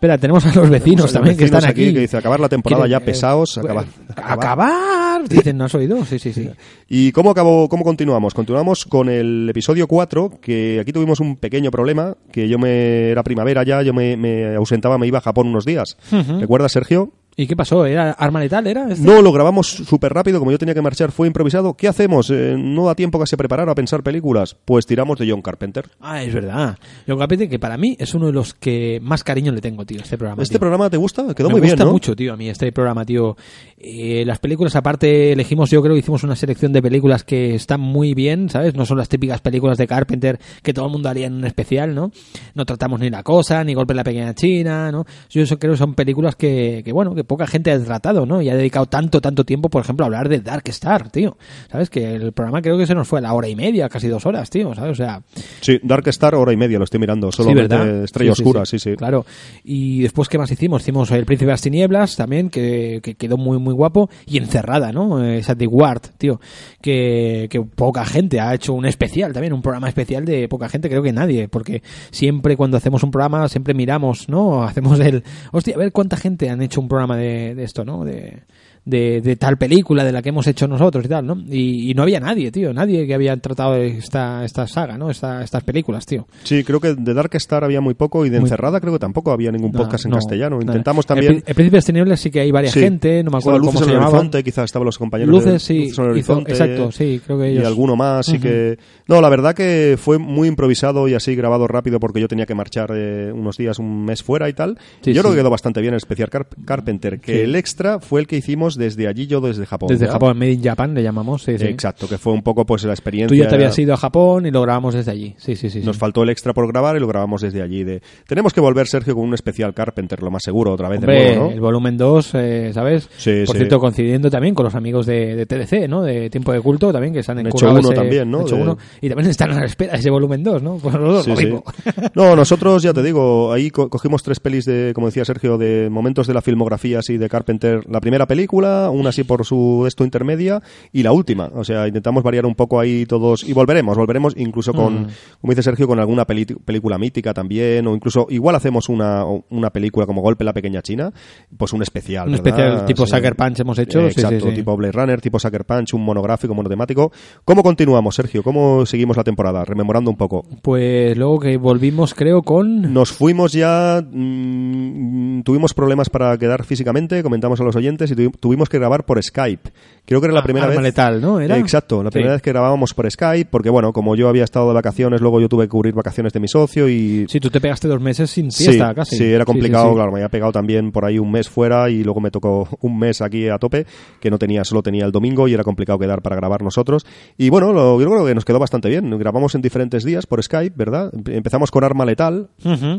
[0.00, 1.92] Espera, tenemos a los vecinos Los también que están aquí.
[1.92, 3.84] que dice acabar la temporada ya pesados, eh, acabar.
[4.16, 5.00] acabar.
[5.28, 6.02] Dicen, ¿no has oído?
[6.06, 6.48] Sí, sí, sí.
[6.88, 8.32] ¿Y cómo acabó, cómo continuamos?
[8.32, 13.22] Continuamos con el episodio 4, que aquí tuvimos un pequeño problema, que yo me era
[13.22, 15.98] primavera ya, yo me, me ausentaba, me iba a Japón unos días.
[16.10, 17.12] ¿Recuerdas, Sergio?
[17.36, 17.86] ¿Y qué pasó?
[17.86, 18.66] ¿Era arma letal?
[18.66, 18.86] ¿Era?
[18.90, 19.04] este?
[19.04, 21.74] No, lo grabamos súper rápido, como yo tenía que marchar, fue improvisado.
[21.74, 22.28] ¿Qué hacemos?
[22.30, 24.56] Eh, no da tiempo casi a preparar, a pensar películas.
[24.64, 25.88] Pues tiramos de John Carpenter.
[26.00, 26.76] Ah, es verdad.
[27.06, 30.00] John Carpenter, que para mí es uno de los que más cariño le tengo, tío,
[30.02, 30.42] este programa.
[30.42, 30.60] ¿Este tío.
[30.60, 31.34] programa te gusta?
[31.34, 31.92] Quedó me muy bien, gusta ¿no?
[31.92, 33.36] mucho, tío, a mí este programa, tío.
[33.78, 37.80] Eh, las películas, aparte, elegimos, yo creo que hicimos una selección de películas que están
[37.80, 38.74] muy bien, ¿sabes?
[38.74, 41.94] No son las típicas películas de Carpenter que todo el mundo haría en un especial,
[41.94, 42.10] ¿no?
[42.54, 45.04] No tratamos ni La Cosa, ni Golpe en la Pequeña China, ¿no?
[45.30, 48.42] Yo eso creo que son películas que, que, bueno, que poca gente ha tratado, ¿no?
[48.42, 51.36] Y ha dedicado tanto, tanto tiempo, por ejemplo, a hablar de Dark Star, tío.
[51.70, 51.88] ¿Sabes?
[51.88, 54.26] Que el programa creo que se nos fue a la hora y media, casi dos
[54.26, 54.90] horas, tío, ¿sabes?
[54.90, 55.22] O sea,
[55.60, 57.30] Sí, Dark Star, hora y media, lo estoy mirando.
[57.30, 58.02] Solo Sí, ¿verdad?
[58.02, 58.96] Estrella Sí, sí, Oscura, sí, sí.
[58.96, 59.24] Claro.
[59.62, 60.82] Y después, ¿qué más hicimos?
[60.82, 64.10] Hicimos El Príncipe de las Tinieblas también, que, que quedó muy, muy guapo.
[64.26, 65.24] Y Encerrada, ¿no?
[65.24, 66.40] Eh, Esa de Ward, tío.
[66.82, 70.88] Que, que poca gente ha hecho un especial también, un programa especial de poca gente,
[70.88, 71.46] creo que nadie.
[71.46, 74.64] Porque siempre cuando hacemos un programa, siempre miramos, ¿no?
[74.64, 75.22] Hacemos el.
[75.52, 78.04] Hostia, a ver cuánta gente han hecho un programa de, de esto, ¿no?
[78.04, 78.42] De,
[78.90, 81.36] de, de tal película de la que hemos hecho nosotros y tal, ¿no?
[81.48, 85.10] Y, y no había nadie, tío, nadie que había tratado esta, esta saga, ¿no?
[85.10, 86.26] Esta, estas películas, tío.
[86.44, 89.30] Sí, creo que de Dark Star había muy poco y de Encerrada creo que tampoco
[89.32, 90.56] había ningún podcast en No, castellano.
[90.56, 90.62] no.
[90.62, 91.32] Intentamos En también...
[91.36, 92.80] Pri- En Príncipes Tenibles sí que hay varias Sí.
[92.80, 94.18] gente, no me acuerdo cómo Luces se en el llamaban.
[94.20, 96.50] Horizonte, quizás estaban los compañeros Luces, de sí, Luces en el hizo- Horizonte.
[96.52, 98.42] exacto, sí, creo que ellos- Y alguno más, sí Ujú.
[98.42, 98.78] que...
[99.06, 102.54] No, la verdad que fue muy improvisado y así grabado rápido porque yo tenía que
[102.54, 104.78] marchar eh, unos días, un mes fuera y tal.
[105.02, 105.36] Sí, yo creo sí.
[105.36, 108.76] que quedó bastante bien el especial Carp- Carpenter, que el extra fue el que hicimos
[108.80, 109.88] desde allí, yo desde Japón.
[109.90, 110.08] Desde.
[110.08, 111.66] Japón, Made in Japan le llamamos, sí, sí.
[111.66, 113.28] Exacto, que fue un poco pues la experiencia.
[113.28, 115.34] Tú ya te habías ido a Japón y lo grabamos desde allí.
[115.38, 115.80] Sí, sí, sí.
[115.82, 115.86] sí.
[115.86, 117.84] Nos faltó el extra por grabar y lo grabamos desde allí.
[117.84, 118.02] De...
[118.26, 121.26] Tenemos que volver, Sergio, con un especial Carpenter, lo más seguro, otra vez de Hombre,
[121.36, 121.52] nuevo, ¿no?
[121.52, 123.08] el volumen 2, eh, ¿sabes?
[123.16, 126.02] Sí, Por cierto, coincidiendo también con los amigos de, de TDC, ¿no?
[126.02, 128.40] De Tiempo de Culto también, que Han encurrado hecho uno ese- también, ¿no?
[128.40, 128.78] hecho De- uno.
[129.00, 130.76] y también están a la espera de ese volumen 2, ¿no?
[130.78, 131.62] Pues los dos, lo.
[132.14, 135.88] No, nosotros, ya te digo, ahí co- cogimos tres pelis de, como decía Sergio, de
[135.90, 137.82] momentos de la filmografía así de Carpenter.
[137.88, 141.50] La primera película, una así por su esto intermedia y la última.
[141.54, 144.76] O sea, intentamos variar un poco ahí todos y volveremos, volveremos incluso Mm.
[144.76, 145.06] con,
[145.40, 149.70] como dice Sergio, con alguna peli- película mítica también o incluso igual hacemos una, una
[149.70, 151.12] película como Golpe la Pequeña China,
[151.56, 152.28] pues un especial.
[152.28, 152.46] Un ¿verdad?
[152.48, 153.12] especial tipo Sí.
[153.16, 154.54] Sucker Punch hemos hecho, Eh, sí, sí, exacto, sí.
[154.56, 157.10] tipo Blade Runner, tipo Sucker Punch, un monográfico, monotemático.
[157.44, 158.42] ¿Cómo continuamos, Sergio?
[158.42, 159.64] ¿Cómo seguimos la temporada?
[159.64, 160.44] Rememorando un poco.
[160.62, 162.92] Pues luego que volvimos, creo, con...
[162.92, 168.32] Nos fuimos ya, mm, tuvimos problemas para quedar físicamente, comentamos a los oyentes y tuvi-
[168.50, 169.70] tuvimos que grabar por Skype.
[170.04, 170.90] Creo que era la Ah, primera Arma vez.
[170.90, 171.38] Letal, ¿no?
[171.38, 171.56] ¿Era?
[171.56, 172.36] Exacto, la primera Sí.
[172.38, 175.48] vez que grabábamos por Skype, porque bueno, como yo había estado de vacaciones, luego yo
[175.48, 178.50] tuve que cubrir vacaciones de mi socio y Sí, tú te pegaste dos meses sin
[178.50, 179.16] Sí, fiesta, casi.
[179.18, 179.94] sí, era complicado, sí, sí.
[179.94, 182.98] claro, me había pegado también por ahí un mes fuera y luego me tocó un
[182.98, 183.86] mes aquí a tope,
[184.20, 187.06] que no tenía, solo tenía el domingo y era complicado quedar para grabar nosotros.
[187.38, 189.16] Y bueno, lo- yo creo que nos quedó bastante bien.
[189.16, 191.12] Grabamos en diferentes días por Skype, ¿verdad?
[191.12, 192.96] Empe- Empezamos con Arma Letal, Ujú.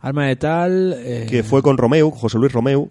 [0.00, 0.94] Arma Letal...
[0.98, 2.90] eh, que fue con Romeu, José Luis Romeu.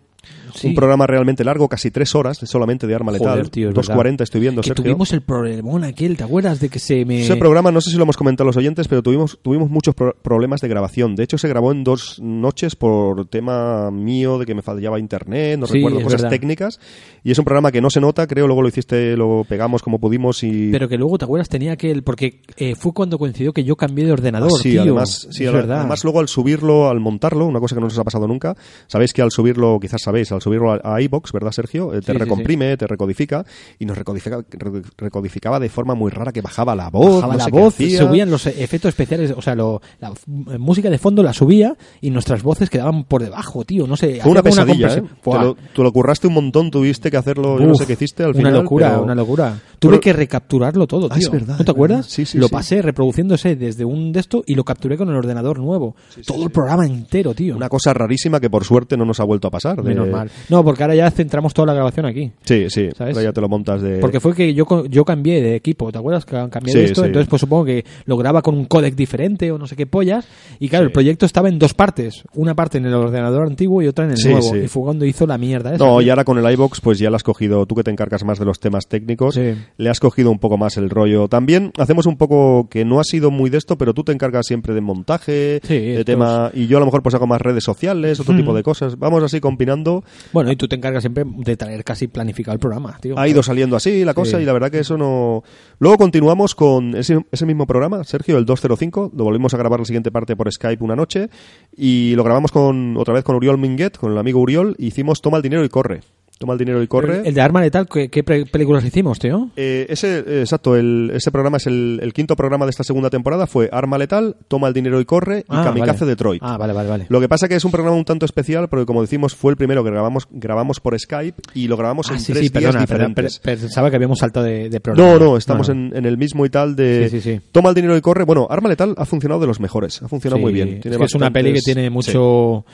[0.54, 0.68] Sí.
[0.70, 3.50] Un programa realmente largo, casi tres horas solamente de Arma Joder, Letal.
[3.52, 4.84] tío, es 2.40 estoy viendo, Que Sergio.
[4.84, 7.22] tuvimos el problemón aquel, ¿te acuerdas de que se me...
[7.22, 9.96] Ese programa, no sé si lo hemos comentado a los oyentes, pero tuvimos, tuvimos muchos
[9.96, 11.16] pro- problemas de grabación.
[11.16, 15.60] De hecho, se grabó en dos noches por tema mío de que me fallaba internet,
[15.60, 16.30] no Sí, recuerdo, cosas verdad.
[16.30, 16.80] técnicas.
[17.24, 20.00] Y es un programa que no se nota, creo, luego lo hiciste, lo pegamos como
[20.00, 20.70] pudimos y...
[20.72, 21.50] Pero que luego, ¿te acuerdas?
[21.50, 21.92] Tenía que...
[21.92, 24.82] el- Porque eh, fue cuando coincidió que yo cambié de ordenador, Ah, sí, tío.
[24.84, 25.80] además, sí, es al- verdad.
[25.80, 28.56] además luego al subirlo, al montarlo, una cosa que no nos ha pasado nunca,
[28.88, 31.94] sabéis que al subirlo, quizás sabéis, al subirlo a, a iBox, ¿verdad, Sergio?
[31.94, 33.46] Eh, te Sí, sí, recomprime, te recodifica
[33.80, 37.40] y nos recodifica, re- recodificaba de forma muy rara que bajaba la voz, Bajaba no
[37.40, 40.24] la voz, subían los efectos especiales, o sea, lo- la f-
[40.60, 43.88] música de fondo la subía y nuestras voces quedaban por debajo, tío.
[43.88, 44.20] No sé.
[44.22, 45.02] Fue una pesadilla, ¿eh?
[45.02, 45.10] compresión.
[45.24, 48.24] Te lo, tú lo curraste un montón, tuviste que hacerlo, yo no sé qué hiciste
[48.24, 48.54] al una final.
[48.54, 49.60] locura, pero- una locura.
[49.84, 51.28] Tuve Pero- que recapturarlo todo, Ah, tío.
[51.28, 52.06] es verdad, ¿No te acuerdas?
[52.08, 55.60] Sí, sí, lo pasé reproduciéndose desde un de esto y lo capturé con el ordenador
[55.60, 55.96] nuevo.
[56.26, 57.56] todo el programa entero, tío.
[57.56, 59.78] Una cosa rarísima que por suerte no nos ha vuelto a pasar.
[59.82, 60.30] de- Menos mal.
[60.50, 62.32] No, porque ahora ya centramos toda la grabación aquí.
[62.44, 63.16] Sí, sí, ¿Sabes?
[63.16, 64.00] ahora ya te lo montas de...
[64.00, 66.26] Porque fue que yo, yo cambié de equipo, ¿te acuerdas?
[66.26, 69.58] Que cambié de esto, entonces pues supongo que lo graba con un códec diferente o
[69.58, 70.28] no sé qué pollas.
[70.60, 73.88] Y claro, el proyecto estaba en dos partes, una parte en el ordenador antiguo y
[73.88, 74.56] otra en el nuevo.
[74.56, 75.84] Y fue cuando hizo la mierda esa.
[75.86, 78.24] No, y ahora con el iBox, pues ya le has cogido, tú que te encargas
[78.24, 79.54] más de los temas técnicos, Sí.
[79.78, 81.28] Le has cogido un poco más el rollo.
[81.28, 84.46] También hacemos un poco que no ha sido muy de esto, pero tú te encargas
[84.46, 87.64] siempre de montaje, Sí, de tema, y yo a lo mejor pues hago más redes
[87.64, 88.98] sociales, otro tipo de cosas.
[88.98, 90.04] Vamos así combinando.
[90.32, 93.18] Bueno, y tú te encargas siempre de traer casi planificado el programa, tío.
[93.18, 94.44] Ha ido saliendo así la cosa Sí.
[94.44, 95.44] y la verdad que eso no...
[95.80, 99.86] Luego continuamos con ese, ese mismo programa, Sergio, el 205, lo volvimos a grabar la
[99.86, 101.30] siguiente parte por Skype una noche
[101.76, 105.38] y lo grabamos con otra vez con Uriol Minguet, con el amigo Uriol, hicimos Toma
[105.38, 106.02] el dinero y corre.
[106.44, 107.22] Toma el dinero y corre.
[107.24, 109.50] El de Arma Letal, ¿qué, películas hicimos, tío?
[109.56, 113.10] Eh, ese, eh, exacto, el, ese programa es el, el quinto programa de esta segunda
[113.10, 116.10] temporada, fue Arma Letal, Toma el dinero y corre y Ah, Kamikaze vale.
[116.10, 116.42] Detroit.
[116.44, 117.06] Ah, vale, vale, vale.
[117.08, 119.58] Lo que pasa que es un programa un tanto especial porque como decimos fue el
[119.58, 122.64] primero que grabamos, grabamos por Skype y lo grabamos Ah, en sí, tres sí, días
[122.74, 123.40] perdona, perdona, diferentes.
[123.40, 125.14] per- pensaba que habíamos saltado de, de programa.
[125.14, 125.74] No, no, estamos No.
[125.76, 127.40] En, en el mismo y tal de Sí.
[127.54, 128.26] Toma el dinero y corre.
[128.26, 130.82] Bueno, Arma Letal ha funcionado de los mejores, ha funcionado muy bien.
[130.84, 132.66] es que es una peli que tiene mucho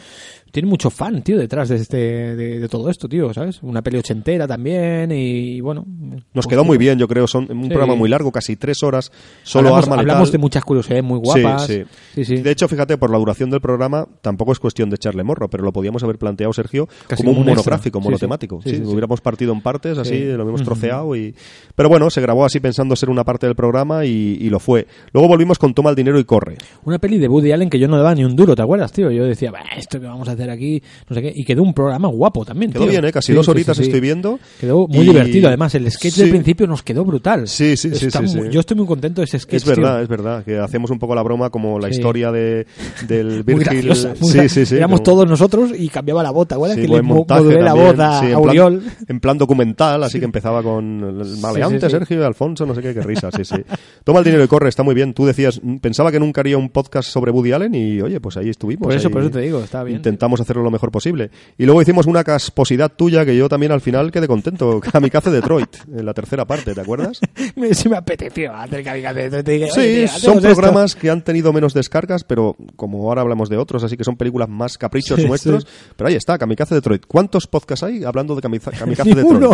[0.51, 3.61] tiene mucho fan, tío, detrás de este de, de todo esto, tío, ¿sabes?
[3.63, 5.85] Una peli ochentera también y bueno,
[6.33, 7.27] Nos quedó muy bien, yo creo.
[7.27, 7.69] Son un Sí.
[7.69, 9.11] programa muy largo, casi tres horas.
[9.43, 10.09] Solo hablamos, Arma Letal.
[10.11, 11.65] hablamos de muchas curiosidades muy guapas.
[11.67, 11.83] Sí,
[12.15, 12.25] sí.
[12.25, 12.35] sí.
[12.37, 15.63] De hecho, fíjate, por la duración del programa, tampoco es cuestión de echarle morro, pero
[15.63, 18.61] lo podíamos haber planteado, Sergio, Casi como un monográfico, monotemático.
[18.63, 18.81] sí.
[18.83, 20.25] Hubiéramos partido en partes, así, Sí.
[20.25, 20.63] lo Ujú.
[20.63, 21.15] troceado.
[21.15, 21.35] y
[21.75, 24.87] Pero bueno, se grabó así pensando ser una parte del programa y, y lo fue.
[25.13, 26.57] Luego volvimos con Toma el dinero y corre.
[26.85, 29.11] Una peli de Woody Allen que yo no daba ni un duro, ¿te acuerdas, tío?
[29.11, 31.73] Yo decía, "Bah, esto que vamos a hacer aquí, no sé qué, y quedó un
[31.73, 32.91] programa guapo también, Quedó tío.
[32.91, 33.11] bien, ¿eh?
[33.11, 33.89] Casi Sí, dos horitas sí, sí.
[33.89, 34.39] estoy viendo.
[34.59, 35.75] Quedó muy y- divertido, además.
[35.75, 37.47] El sketch del principio nos quedó brutal.
[37.47, 38.53] Sí, sí, sí, Está sí, muy- sí.
[38.53, 39.55] Yo estoy muy contento de ese sketch.
[39.61, 40.03] Es verdad, tío.
[40.03, 42.65] es verdad, que hacemos un poco la broma como la historia de,
[43.07, 43.81] del Muy Virgil.
[43.85, 44.75] graciosa, muy sí, sí, sí.
[44.75, 46.75] Éramos como- todos nosotros y cambiaba la bota, ¿verdad?
[46.75, 48.83] sí, que le modulé la voz a, Oriol.
[49.07, 51.89] en plan documental, así que empezaba con el maleante.
[51.89, 53.55] Sergio y Alfonso, no sé qué, qué risa, sí, sí.
[54.03, 55.13] Toma el dinero y corre, está muy bien.
[55.13, 58.49] Tú decías, pensaba que nunca haría un podcast sobre Woody Allen y oye, pues ahí
[58.49, 58.83] estuvimos.
[58.87, 59.97] Por eso, ahí por eso te digo, está bien.
[59.97, 61.31] Intentamos hacerlo lo mejor posible.
[61.57, 64.79] Y luego hicimos una casposidad tuya que yo también al final quedé contento.
[64.91, 67.19] Kamikaze Detroit, en la tercera parte, ¿te acuerdas?
[67.55, 69.43] Me, sí me apeteció hacer kamikaze.
[69.43, 70.55] Te dije, Sí, "Oye, tío, son hacemos esto".
[70.55, 74.17] programas que han tenido menos descargas, pero como ahora hablamos de otros, así que son
[74.17, 75.63] películas más caprichos Sí, nuestros.
[75.63, 75.69] sí.
[75.95, 77.05] Pero ahí está, Kamikaze Detroit.
[77.07, 79.25] ¿Cuántos podcasts hay hablando de Kamikaze, Detroit?
[79.25, 79.51] uno,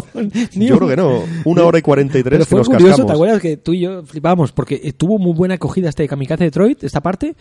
[0.54, 1.24] Yo creo que no.
[1.46, 3.08] Una hora y cuarenta y tres que nos curioso, cascamos.
[3.08, 4.52] ¿te acuerdas que tú y yo flipábamos?
[4.52, 7.36] Porque eh, tuvo muy buena acogida este Kamikaze Detroit, esta parte,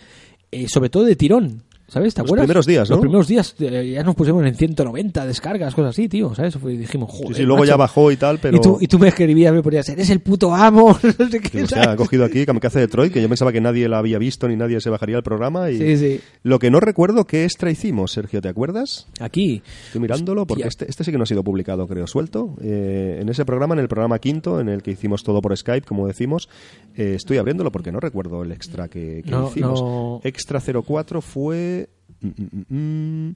[0.51, 1.63] eh, sobre todo de tirón.
[1.87, 2.15] ¿Sabes?
[2.15, 2.45] ¿Te Los acuerdas?
[2.45, 2.95] primeros días, ¿no?
[2.95, 6.33] Los primeros días eh, ya nos pusimos en 190 descargas, cosas así, tío.
[6.33, 6.55] ¿Sabes?
[6.57, 7.35] Fue- dijimos, Sí, joder.
[7.35, 7.77] sí, luego ya macho".
[7.79, 8.57] bajó y tal, pero...
[8.57, 10.97] Y tú, y tú me escribías, me ponías, eres el puto amo.
[11.19, 13.87] no sé qué, O sea, ha cogido aquí Kamikaze Detroit, que yo pensaba que nadie
[13.87, 15.69] la había visto ni nadie se bajaría el programa.
[15.69, 16.21] Y Sí, sí.
[16.41, 18.41] Lo que no recuerdo, ¿qué extra hicimos, Sergio?
[18.41, 19.07] ¿Te acuerdas?
[19.19, 19.61] Aquí.
[19.85, 22.55] Estoy mirándolo porque este, este sí que no ha sido publicado, creo, suelto.
[22.63, 25.85] Eh, en ese programa, en el programa quinto, en el que hicimos todo por Skype,
[25.85, 26.49] como decimos,
[26.95, 29.81] eh, estoy abriéndolo porque no recuerdo el extra que, que No, hicimos.
[29.81, 30.21] no.
[30.23, 31.74] Extra 04 fue...
[32.25, 33.35] mm, mm, mm,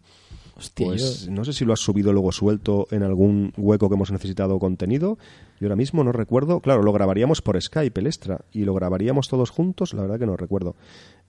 [0.58, 3.96] Hostia, pues yo- no sé si lo has subido luego suelto en algún hueco que
[3.96, 5.18] hemos necesitado contenido.
[5.60, 6.60] Yo ahora mismo no recuerdo.
[6.60, 9.94] Claro, lo grabaríamos por Skype, el extra, y lo grabaríamos todos juntos.
[9.94, 10.76] La verdad que no recuerdo.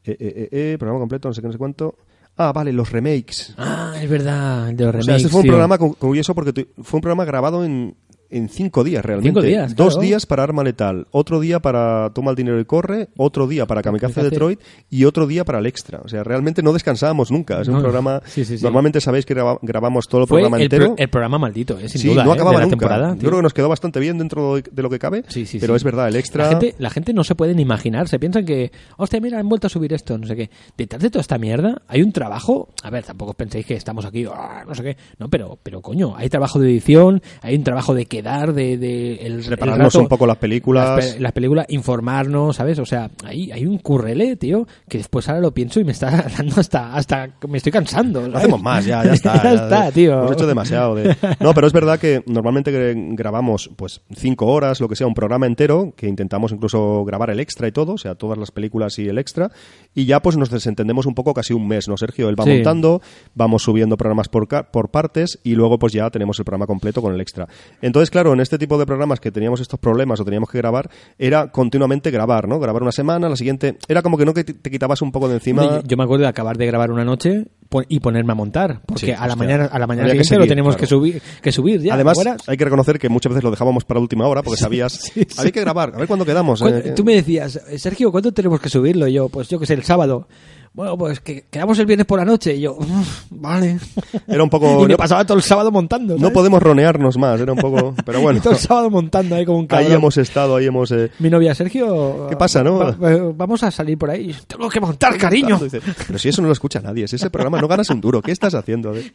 [0.05, 1.94] Eh, eh, eh, eh, programa completo, no sé qué, no sé cuánto.
[2.37, 3.55] Ah, vale, los remakes.
[3.59, 5.53] Ah, es verdad, de los O remakes, sea, ese fue un tío.
[5.53, 7.94] programa cu- curioso porque fue un programa grabado en,
[8.31, 9.31] en cinco días realmente.
[9.40, 10.03] Cinco días, Dos claro.
[10.07, 13.83] días para Arma Letal, otro día para Toma el Dinero y Corre, otro día para
[13.83, 14.31] Kamikaze Kamikaze.
[14.31, 16.01] Detroit y otro día para el Extra.
[16.05, 17.61] O sea, realmente no descansábamos nunca.
[17.61, 18.23] Es un programa...
[18.27, 18.64] sí, sí, sí.
[18.64, 20.87] Normalmente sabéis que graba- grabamos todo el Fue programa el, entero.
[20.87, 22.77] pro- el programa maldito, eh, sin duda, no eh, acababa de la nunca.
[22.79, 23.14] temporada.
[23.14, 25.77] Yo creo que nos quedó bastante bien dentro de, lo que cabe, Sí, sí, pero
[25.77, 26.45] es verdad, el extra...
[26.45, 28.09] La gente, la gente no se puede ni imaginar.
[28.09, 30.51] Se piensan que, hostia, mira, han vuelto a subir esto, no sé qué.
[30.77, 32.69] Detrás de toda esta mierda hay un trabajo.
[32.83, 34.97] A ver, tampoco penséis que estamos aquí, ah, no sé qué.
[35.19, 39.15] No, pero, pero coño, hay trabajo de edición, hay un trabajo de quedar, de, de
[39.17, 40.97] el, rato- un poco las películas.
[40.97, 42.79] Las, pe- las películas, informarnos, ¿sabes?
[42.79, 46.11] O sea, hay, hay un currele, tío, que después ahora lo pienso y me está
[46.39, 48.29] dando hasta, hasta me estoy cansando.
[48.35, 49.43] Hacemos más, ya, ya está.
[49.43, 50.19] ya está, tío.
[50.21, 50.95] Hemos hecho demasiado.
[50.95, 52.71] de- No, pero es verdad que normalmente
[53.15, 57.41] grabamos pues cinco horas, lo que sea, un programa entero, que intentamos incluso grabar el
[57.41, 59.51] extra y todo, o sea, todas las películas y el extra,
[59.95, 62.29] y ya pues nos desentendemos un poco casi un mes, ¿no, Sergio?
[62.29, 62.51] Él va Sí.
[62.55, 63.01] montando,
[63.35, 67.15] vamos subiendo programas por, por partes y luego pues ya tenemos el programa completo con
[67.15, 67.47] el extra.
[67.83, 70.90] Entonces, claro, en este tipo de programas que teníamos estos problemas o teníamos que grabar,
[71.18, 72.59] era continuamente grabar, ¿no?
[72.61, 73.79] Grabar una semana, la siguiente...
[73.88, 75.83] Era como que no que te quitabas un poco de encima...
[75.85, 77.46] Yo me acuerdo de acabar de grabar una noche
[77.88, 80.81] y ponerme a montar, porque Sí, a la mañana a la mañana lo tenemos claro.
[80.81, 81.94] que subir que subir ya.
[81.94, 82.18] Además,
[82.49, 85.37] hay que reconocer que muchas veces lo dejábamos para última hora porque sabías, sí, sí.
[85.38, 86.61] había que grabar, a ver cuándo quedamos.
[86.61, 89.07] ¿Cuándo- eh, Tú me decías, Sergio, ¿cuándo tenemos que subirlo?
[89.07, 90.27] Y yo, pues yo que sé, el sábado.
[90.73, 92.55] Bueno, pues que quedamos el viernes por la noche.
[92.55, 93.79] Y yo, "Uf, vale.
[94.29, 94.67] Era un poco...
[94.81, 96.15] y me no, pasaba todo el sábado montando.
[96.15, 96.33] no ¿sabes?
[96.33, 97.93] podemos ronearnos más, era un poco...
[98.07, 99.89] Pero bueno, Y todo el sábado montando ahí como un cabrón.
[99.89, 100.93] ahí hemos estado, ahí hemos...
[100.93, 102.29] eh, Mi novia, Sergio.
[102.31, 102.79] ¿Qué pasa, no?
[102.79, 104.33] va- va- vamos a salir por ahí.
[104.47, 105.59] Tengo que montar, cariño.
[105.59, 108.23] dice, pero si eso no lo escucha nadie, si ese programa no ganas un duro,
[108.23, 108.95] ¿qué estás haciendo?
[108.95, 109.11] eh?".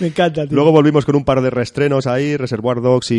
[0.00, 0.54] Me encanta, tío.
[0.54, 3.14] Luego volvimos con un par de reestrenos ahí, Reservoir Dogs y,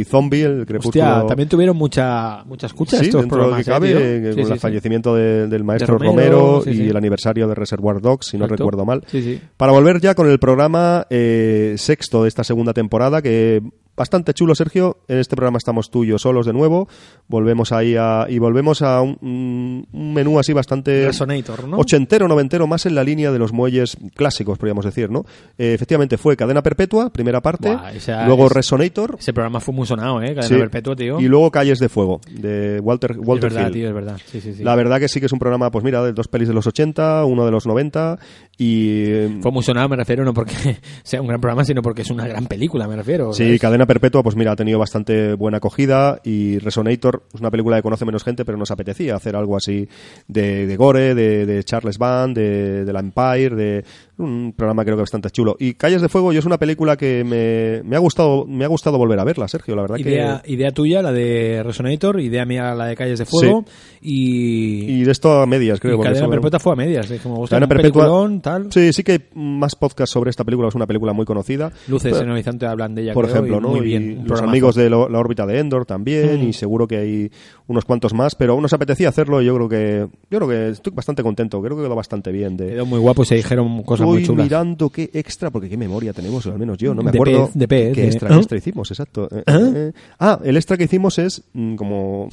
[0.00, 1.04] y Zombie, el crepúsculo...
[1.04, 3.64] Hostia, también tuvieron mucha, mucha escucha Sí, estos dentro de lo programas.
[3.64, 6.70] que cabe, eh, eh, Sí, con sí, el fallecimiento de- del maestro Romero, Romero, sí,
[6.84, 9.04] y el aniversario de Reservoir Dogs, si no recuerdo mal.
[9.06, 9.40] Sí, sí.
[9.56, 13.62] Para volver ya con el programa eh, sexto de esta segunda temporada, que
[13.96, 14.98] bastante chulo, Sergio.
[15.08, 16.88] En este programa estamos tú y yo solos de nuevo.
[17.28, 21.78] Volvemos ahí a, y volvemos a un, menú así bastante Resonator, ¿no?
[21.78, 25.24] ochentero, noventero, más en la línea de los muelles clásicos, podríamos decir, ¿no?
[25.58, 29.16] Eh, efectivamente fue Cadena Perpetua, primera parte, Buah, luego es- Resonator.
[29.18, 30.28] Ese programa fue muy sonado, ¿eh?
[30.34, 31.20] Cadena sí, Perpetua, tío.
[31.20, 33.74] Y luego Calles de Fuego, de Walter, Walter es verdad, Hill.
[33.74, 34.20] tío, es verdad.
[34.26, 34.64] Sí, sí, sí.
[34.64, 36.66] La verdad que sí que es un programa, pues mira, de dos pelis de los
[36.66, 38.18] 80, uno de los 90
[38.58, 39.40] y...
[39.40, 40.54] Fue muy sonado, me refiero, no porque
[41.02, 43.32] sea un gran programa, sino porque es una gran película, me refiero.
[43.32, 43.60] Sí, ¿sabes?
[43.60, 47.82] Cadena Perpetua, pues mira, ha tenido bastante buena acogida y Resonator es una película que
[47.82, 49.88] conoce menos gente, pero nos apetecía hacer algo así
[50.28, 53.84] de, de Gore, de, de Charles Band, de, de la Empire, de
[54.18, 55.56] un programa creo que bastante chulo.
[55.58, 58.68] Y Calles de Fuego, yo es una película que me, me ha gustado me ha
[58.68, 60.52] gustado volver a verla, Sergio, la verdad Idea, que...
[60.52, 63.64] idea tuya, la de Resonator, idea mía, la de Calles de Fuego.
[64.00, 65.96] Y, Y de esto a medias, creo.
[65.98, 67.10] y Cadena Perpetua fue a medias.
[67.10, 68.72] Es como, Cadena Perpetua- peliculón, tal.
[68.72, 71.70] Sí, sí que hay más podcasts sobre esta película, es una película muy conocida.
[71.88, 73.71] Luces Pero- en Horizonte hablan de ella, por creo, ejemplo, ¿no?
[73.78, 74.48] Muy bien, los programazo.
[74.50, 76.48] amigos de lo- la órbita de Endor también, Mm.
[76.48, 77.30] y seguro que hay
[77.66, 80.68] unos cuantos más, pero aún nos apetecía hacerlo y yo creo que yo creo que
[80.70, 82.56] estoy bastante contento, creo que quedó bastante bien.
[82.56, 84.44] De, Quedó muy guapo y se dijeron cosas muy chulas.
[84.44, 87.54] mirando qué extra, porque qué memoria tenemos, al menos yo, no me De acuerdo pez,
[87.54, 88.36] de pez, qué de- extra, ¿Ah?
[88.36, 89.28] extra hicimos, exacto.
[89.30, 89.92] Eh, eh, eh.
[90.18, 92.28] Ah, el extra que hicimos es, mm, como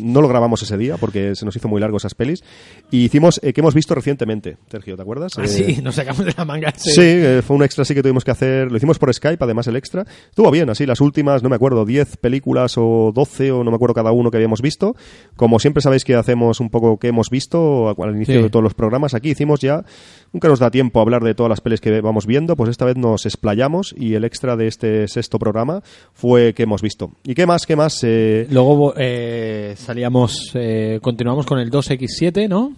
[0.00, 2.42] no lo grabamos ese día, porque se nos hizo muy largo esas pelis,
[2.90, 5.32] y hicimos, eh, que hemos visto recientemente, Sergio, ¿te acuerdas?
[5.38, 6.72] Ah, Eh, sí, nos sacamos de la manga.
[6.76, 8.70] Sí, eh, fue un extra sí que tuvimos que hacer.
[8.70, 10.04] Lo hicimos por Skype, además el extra.
[10.28, 13.76] Estuvo bien, así las últimas, no me acuerdo, 10 películas o 12 o no me
[13.76, 14.94] acuerdo cada uno que habíamos visto.
[15.36, 18.42] Como siempre sabéis que hacemos un poco qué hemos visto al inicio Sí.
[18.42, 19.14] de todos los programas.
[19.14, 19.84] Aquí hicimos ya,
[20.32, 22.84] nunca nos da tiempo a hablar de todas las pelis que vamos viendo, pues esta
[22.84, 27.10] vez nos explayamos y el extra de este sexto programa fue qué hemos visto.
[27.24, 28.00] ¿Y qué más, qué más?
[28.04, 32.72] Eh, Luego eh, salíamos, eh, continuamos con el 2X7, ¿no?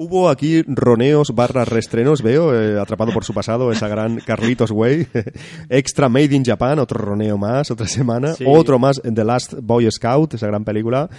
[0.00, 5.08] Hubo aquí roneos barra restrenos, veo, eh, atrapado por su pasado, esa gran Carlitos Way.
[5.68, 8.34] Extra Made in Japan, otro roneo más, otra semana.
[8.34, 8.44] Sí.
[8.46, 11.10] Otro más, The Last Boy Scout, esa gran película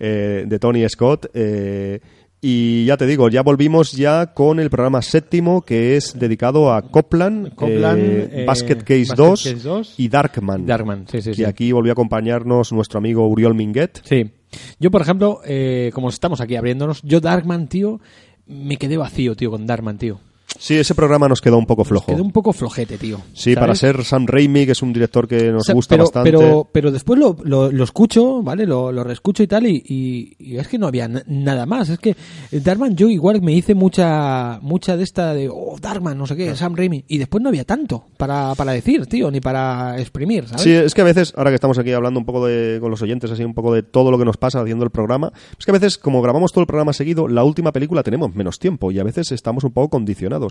[0.00, 1.26] eh, de Tony Scott.
[1.32, 2.00] eh,
[2.46, 6.82] y ya te digo, ya volvimos ya con el programa séptimo que es dedicado a
[6.82, 10.66] Copland, Copland, eh, eh, Basket Case Basket 2, Case 2 y Darkman.
[10.66, 11.44] Darkman, sí, sí, Y sí.
[11.46, 13.98] aquí volvió a acompañarnos nuestro amigo Uriol Minguet.
[14.04, 14.30] Sí.
[14.78, 18.00] Yo, por ejemplo, eh, como estamos aquí abriéndonos, yo Darkman, tío,
[18.46, 20.20] me quedé vacío, tío, con Darkman, tío.
[20.58, 22.06] Sí, ese programa nos quedó un poco flojo.
[22.12, 23.18] Quedé un poco flojete, tío.
[23.32, 23.58] Sí, ¿sabes?
[23.58, 26.30] para ser Sam Raimi, que es un director que nos O sea, gusta pero, bastante.
[26.30, 28.66] Pero, pero después lo, lo, lo escucho, ¿vale?
[28.66, 31.88] Lo, lo reescucho y tal, y, y- y es que no había na- nada más.
[31.88, 32.16] Es que
[32.52, 36.36] el Darkman yo igual me hice mucha mucha de esta de, oh, Darkman, no sé
[36.36, 40.46] qué, Sam Raimi, y después no había tanto para, para decir, tío, ni para exprimir,
[40.46, 40.62] ¿sabes?
[40.62, 43.02] Sí, es que a veces, ahora que estamos aquí hablando un poco de, con los
[43.02, 45.70] oyentes, así un poco de todo lo que nos pasa haciendo el programa, es que
[45.70, 48.98] a veces, como grabamos todo el programa seguido, la última película tenemos menos tiempo y
[48.98, 50.43] a veces estamos un poco condicionados.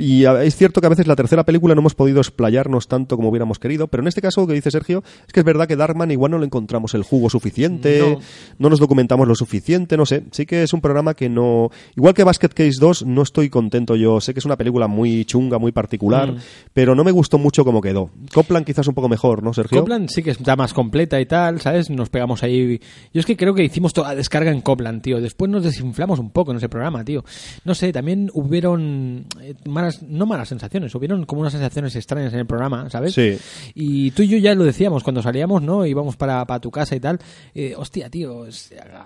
[0.00, 3.16] Y a- es cierto que a veces la tercera película no hemos podido explayarnos tanto
[3.16, 5.66] como hubiéramos querido, pero en este caso, lo que dice Sergio, es que es verdad
[5.66, 8.20] que Darkman igual no le encontramos el jugo suficiente, No.
[8.60, 10.22] no, nos documentamos lo suficiente, no sé.
[10.30, 11.70] Sí que es un programa que no.
[11.96, 14.20] Igual que Basket Case 2, no estoy contento yo.
[14.20, 16.38] Sé que es una película muy chunga, muy particular, Mm.
[16.72, 18.10] pero no me gustó mucho como quedó.
[18.32, 19.80] Copland quizás un poco mejor, ¿no, Sergio?
[19.80, 21.90] Copland sí que está más completa y tal, ¿sabes?
[21.90, 22.78] Nos pegamos ahí.
[23.12, 25.20] Yo es que creo que hicimos toda la descarga en Copland, tío.
[25.20, 27.24] Después nos desinflamos un poco en ese programa, tío.
[27.64, 29.17] No sé, también hubieron
[29.66, 33.14] malas, no malas sensaciones, hubieron como unas sensaciones extrañas en el programa, ¿sabes?
[33.14, 33.38] Sí.
[33.74, 35.86] Y tú y yo ya lo decíamos cuando salíamos, ¿no?
[35.86, 37.18] Íbamos para, para tu casa y tal.
[37.54, 38.46] Eh, hostia, tío,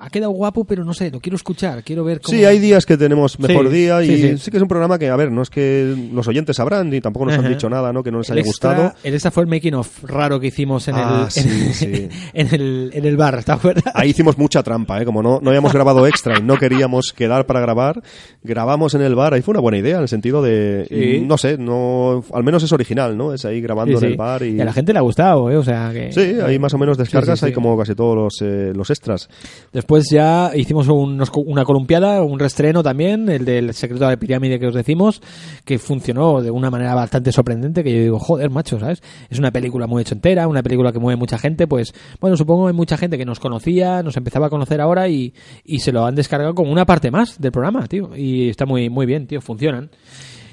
[0.00, 2.36] ha quedado guapo, pero no sé, lo quiero escuchar, quiero ver cómo.
[2.36, 4.50] Sí, hay días que tenemos mejor Sí, día y sí, sí, sí.
[4.50, 7.26] que es un programa que, a ver, no es que los oyentes sabrán ni tampoco
[7.26, 7.46] nos Ajá.
[7.46, 8.02] han dicho nada, ¿no?
[8.02, 8.94] Que no les El haya extra- gustado.
[9.02, 13.04] El extra fue el making of raro que hicimos en, Ah, el, en el, en
[13.04, 13.84] el bar, ¿te acuerdas?
[13.94, 15.04] Ahí hicimos mucha trampa, ¿eh?
[15.04, 18.02] Como no, no habíamos grabado extra y no queríamos quedar para grabar,
[18.42, 19.34] grabamos en el bar.
[19.34, 21.24] Ahí fue una buena idea, en el sentido de, Sí.
[21.26, 23.32] no sé, no, al menos es original, ¿no?
[23.32, 24.12] Es ahí grabando Sí, en sí.
[24.12, 24.60] el bar y...
[24.60, 25.56] a la gente le ha gustado, ¿eh?
[25.56, 26.12] O sea que...
[26.12, 29.28] Sí, hay más o menos descargas, hay como casi todos los, eh, los extras.
[29.72, 34.58] Después ya hicimos unos- una columpiada, un restreno también, el del secreto de la pirámide
[34.58, 35.22] que os decimos,
[35.64, 39.02] que funcionó de una manera bastante sorprendente, que yo digo, joder, macho, ¿sabes?
[39.30, 42.70] Es una película muy entera, una película que mueve mucha gente, pues, bueno, supongo que
[42.72, 45.32] hay mucha gente que nos conocía, nos empezaba a conocer ahora y,
[45.64, 48.10] y se lo han descargado como una parte más del programa, tío.
[48.16, 49.90] Y está muy, muy bien, tío, funcionan.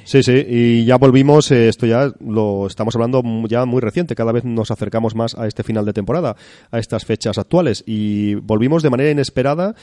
[0.10, 4.32] Sí, sí, y ya volvimos, eh, esto ya lo estamos hablando ya muy reciente, cada
[4.32, 6.36] vez nos acercamos más a este final de temporada,
[6.71, 9.75] a estas fechas actuales, y volvimos de manera inesperada,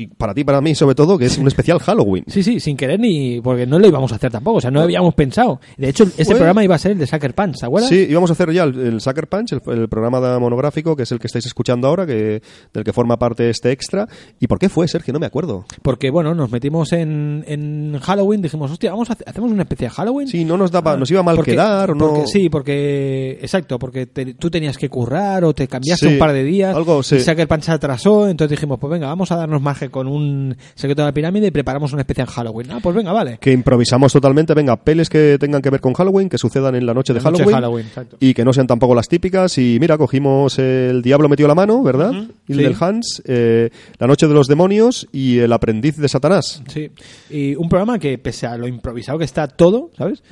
[0.00, 2.24] y para ti, para mí sobre todo, que es un especial Halloween.
[2.28, 3.40] Sí, sí, sin querer ni...
[3.40, 5.60] porque no lo íbamos a hacer tampoco, o sea, no habíamos pensado.
[5.76, 7.88] De hecho, este programa iba a ser el de Sucker Punch, ¿te acuerdas?
[7.90, 11.02] Sí, íbamos a hacer ya el, el Sucker Punch, el, el programa de- monográfico, que
[11.02, 12.40] es el que estáis escuchando ahora, que
[12.72, 14.06] del que forma parte este extra.
[14.38, 15.12] ¿Y por qué fue, Sergio?
[15.12, 15.64] No me acuerdo.
[15.82, 19.90] Porque, bueno, nos metimos en, en Halloween, dijimos, hostia, vamos a hacemos una especie de
[19.94, 20.28] Halloween.
[20.28, 22.24] Sí, no nos daba, nos iba mal Porque- quedar, o no...
[22.26, 26.32] Sí, porque, exacto, porque te- tú tenías que currar o te cambiaste Sí, un par
[26.32, 26.76] de días.
[26.76, 27.16] algo, sí.
[27.16, 31.02] Y Sucker Punch se atrasó, entonces dijimos, pues venga, vamos a darnos con un secreto
[31.02, 32.70] de la pirámide y preparamos una especie de Halloween.
[32.70, 33.38] Ah, pues venga, vale.
[33.40, 36.94] que improvisamos totalmente, venga, peles que tengan que ver con Halloween, que sucedan en la
[36.94, 37.86] noche de noche Halloween,
[38.20, 39.58] y que no sean tampoco las típicas.
[39.58, 42.12] Y mira, cogimos El Diablo metió la mano, ¿verdad?
[42.46, 42.64] Y el sí.
[42.64, 46.62] del Hans, eh, La noche de los demonios y El aprendiz de Satanás.
[46.68, 46.90] Sí,
[47.30, 50.22] y un programa que pese a lo improvisado que está todo, ¿sabes?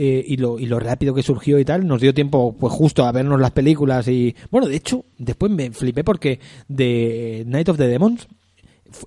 [0.00, 3.04] Eh, y, lo, y lo rápido que surgió y tal, nos dio tiempo pues justo
[3.04, 4.36] a vernos las películas y...
[4.50, 8.28] Bueno, de hecho, después me flipé porque de Night of the Demons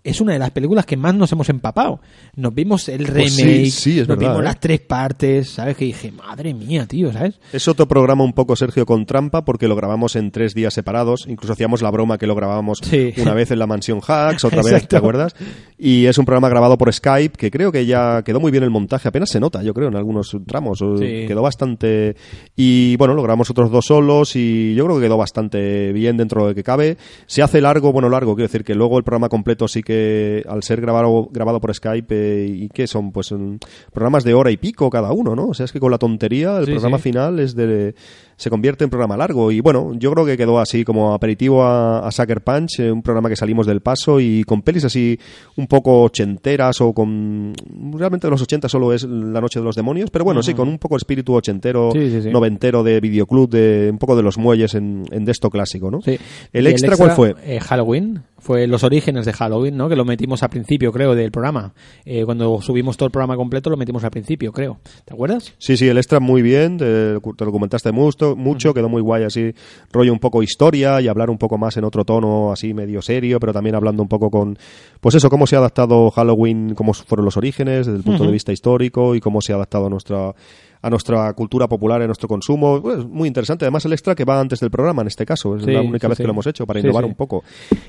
[0.03, 1.99] es una de las películas que más nos hemos empapado.
[2.35, 4.45] Nos vimos el remake, Pues sí, sí, es nos verdad, vimos ¿eh?
[4.45, 5.75] las tres partes, ¿sabes?
[5.77, 7.39] Que dije, madre mía, tío, ¿sabes?
[7.51, 11.25] Es otro programa un poco, Sergio, con trampa, porque lo grabamos en tres días separados.
[11.27, 13.13] Incluso hacíamos la broma que lo grabábamos Sí.
[13.17, 15.35] una vez en la mansión Hacks, otra vez, ¿te acuerdas?
[15.77, 18.69] Y es un programa grabado por Skype, que creo que ya quedó muy bien el
[18.69, 19.07] montaje.
[19.07, 20.79] Apenas se nota, yo creo, en algunos tramos.
[20.79, 22.15] Quedó bastante...
[22.55, 26.43] Y bueno, lo grabamos otros dos solos y yo creo que quedó bastante bien dentro
[26.43, 26.97] de lo que cabe.
[27.25, 30.63] Se hace largo, bueno, largo, quiero decir que luego el programa completo sí que, al
[30.63, 33.11] ser grabado, grabado por Skype, eh, ¿y qué son?
[33.11, 33.55] Pues mm,
[33.91, 35.47] programas de hora y pico cada uno, ¿no?
[35.47, 37.03] O sea, es que con la tontería el Sí, programa sí.
[37.03, 37.95] final es de
[38.41, 41.99] se convierte en programa largo y bueno yo creo que quedó así como aperitivo a,
[42.07, 45.19] a Sucker Punch eh, un programa que salimos del paso y con pelis así
[45.57, 47.53] un poco ochenteras o con
[47.93, 50.67] realmente de los 80 solo es La Noche de los Demonios pero bueno sí con
[50.67, 52.29] un poco espíritu ochentero Sí, sí, sí.
[52.31, 56.01] noventero de videoclub de un poco de los muelles en, en de esto clásico ¿no?
[56.01, 56.17] Sí.
[56.51, 58.23] el extra cuál fue eh, Halloween.
[58.39, 59.87] Fue los orígenes de Halloween, ¿no?
[59.87, 61.73] Que lo metimos al principio, creo, del programa.
[62.05, 64.79] Eh, cuando subimos todo el programa completo, lo metimos al principio, creo.
[65.05, 65.53] ¿Te acuerdas?
[65.59, 69.23] Sí, sí, el extra muy bien, te, te lo comentaste mucho, mucho quedó muy guay
[69.23, 69.53] así,
[69.91, 73.39] rollo un poco historia y hablar un poco más en otro tono así medio serio,
[73.39, 74.57] pero también hablando un poco con,
[74.99, 78.31] pues eso, cómo se ha adaptado Halloween, cómo fueron los orígenes desde el punto de
[78.31, 80.33] vista histórico y cómo se ha adaptado a nuestra
[80.81, 82.81] a nuestra cultura popular, a nuestro consumo.
[82.81, 83.65] Pues, muy interesante.
[83.65, 85.55] Además, el extra que va antes del programa, en este caso.
[85.55, 86.23] Es Sí, la única sí, vez sí.
[86.23, 87.43] que lo hemos hecho, para innovar un poco.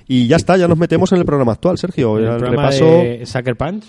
[0.07, 2.19] Y ya está, ya nos metemos en el programa actual, Sergio.
[2.19, 2.85] el el repaso...
[2.85, 3.85] de Sucker Punch,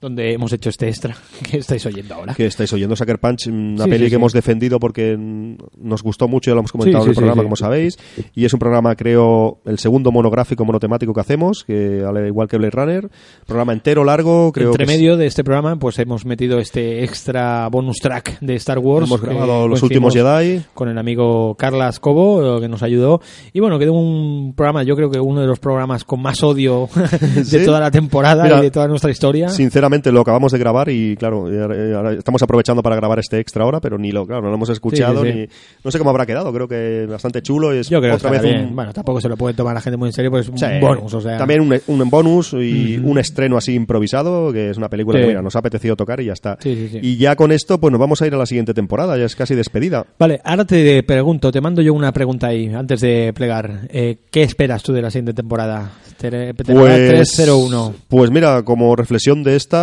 [0.00, 1.16] donde hemos hecho este extra
[1.50, 2.34] que estáis oyendo ahora.
[2.34, 4.14] que estáis oyendo Sucker Punch, una Sí, peli sí, que sí.
[4.16, 7.56] hemos defendido porque mm, nos gustó mucho, ya lo hemos comentado en el programa, como
[7.56, 7.98] sabéis,
[8.34, 12.58] y es un programa, creo, el segundo monográfico monotemático que hacemos, que al igual que
[12.58, 13.08] Blade Runner,
[13.46, 17.02] programa entero, largo, creo Entre que es- medio de este programa, pues hemos metido este
[17.02, 19.06] extra bonus track de Star Wars.
[19.06, 23.20] hemos grabado Los Últimos Jedi, Con el amigo Carlas Cobo, eh, que nos ayudó.
[23.54, 26.88] Y bueno, quedó un programa, yo creo que uno de los programas con más odio
[27.50, 29.48] de toda la temporada Mira, y de toda nuestra historia.
[29.48, 33.38] Sinceramente lo acabamos de grabar y claro, ahora- y ahora estamos aprovechando para grabar este
[33.40, 35.38] extra ahora, pero ni lo, claro, no lo hemos escuchado Sí, sí, sí.
[35.40, 35.48] ni
[35.84, 38.42] no sé cómo habrá quedado, creo que bastante chulo es Yo creo que otra está
[38.42, 38.68] vez bien.
[38.68, 40.80] un Bueno, tampoco se lo puede tomar la gente muy en serio, pues es un
[40.80, 41.38] bonus, o sea.
[41.38, 45.42] También un, un bonus y un estreno así improvisado, que es una película que mira,
[45.42, 46.58] nos ha apetecido tocar y ya está.
[46.64, 49.36] Y ya con esto, pues nos vamos a ir a la siguiente temporada, ya es
[49.36, 50.04] casi despedida.
[50.18, 53.82] Vale, ahora te pregunto, te mando yo una pregunta ahí, antes de plegar.
[53.90, 55.90] Eh, ¿Qué esperas tú de la siguiente temporada?
[56.18, 57.94] Te- Temporada 301.
[58.08, 59.75] pues mira, como reflexión de esta,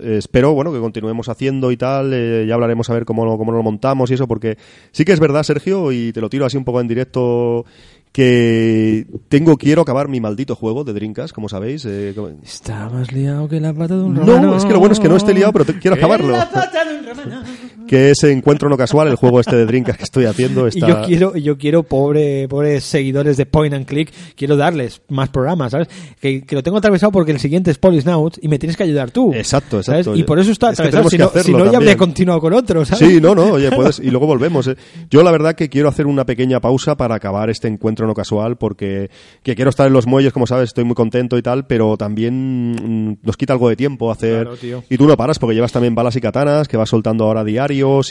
[0.00, 2.12] eh, espero bueno que continuemos haciendo y tal.
[2.12, 4.56] eh, ya hablaremos a ver cómo, lo- cómo lo montamos y eso, porque
[4.92, 7.64] sí que es verdad, Sergio, y te lo tiro así un poco en directo,
[8.12, 11.84] que tengo quiero acabar mi maldito juego de Drinkas, como sabéis.
[11.84, 14.56] eh, como- Está más liado que la pata de un No, romano.
[14.56, 16.32] es que lo bueno es que no esté liado, pero te- quiero acabarlo.
[16.32, 17.42] la pata de un romano.
[17.88, 20.66] Que es Encuentro No Casual, el juego este de Drinkas que estoy haciendo.
[20.68, 20.88] Y Está...
[20.88, 25.30] yo quiero, y yo quiero, pobre, pobres seguidores de Point and Click, quiero darles más
[25.30, 25.88] programas, ¿sabes?
[26.20, 29.10] Que, que lo tengo atravesado porque el siguiente es Polisnaut y me tienes que ayudar
[29.10, 29.32] tú.
[29.34, 30.00] Exacto, ¿sabes?
[30.00, 30.18] exacto.
[30.18, 31.08] Y por eso está Es atravesado.
[31.10, 33.08] Si no, si hacerlo no, ya habría continuado con otro, ¿sabes?
[33.08, 34.66] Sí, no, no, oye, puedes, y luego volvemos.
[34.68, 34.76] eh.
[35.10, 38.56] Yo la verdad que quiero hacer una pequeña pausa para acabar este encuentro no casual,
[38.58, 39.10] porque
[39.42, 42.72] que quiero estar en los muelles, como sabes, estoy muy contento y tal, pero también
[42.72, 44.42] mm, nos quita algo de tiempo hacer...
[44.42, 44.84] Claro, tío.
[44.90, 47.44] y tú no paras porque llevas también balas y katanas, que vas soltando ahora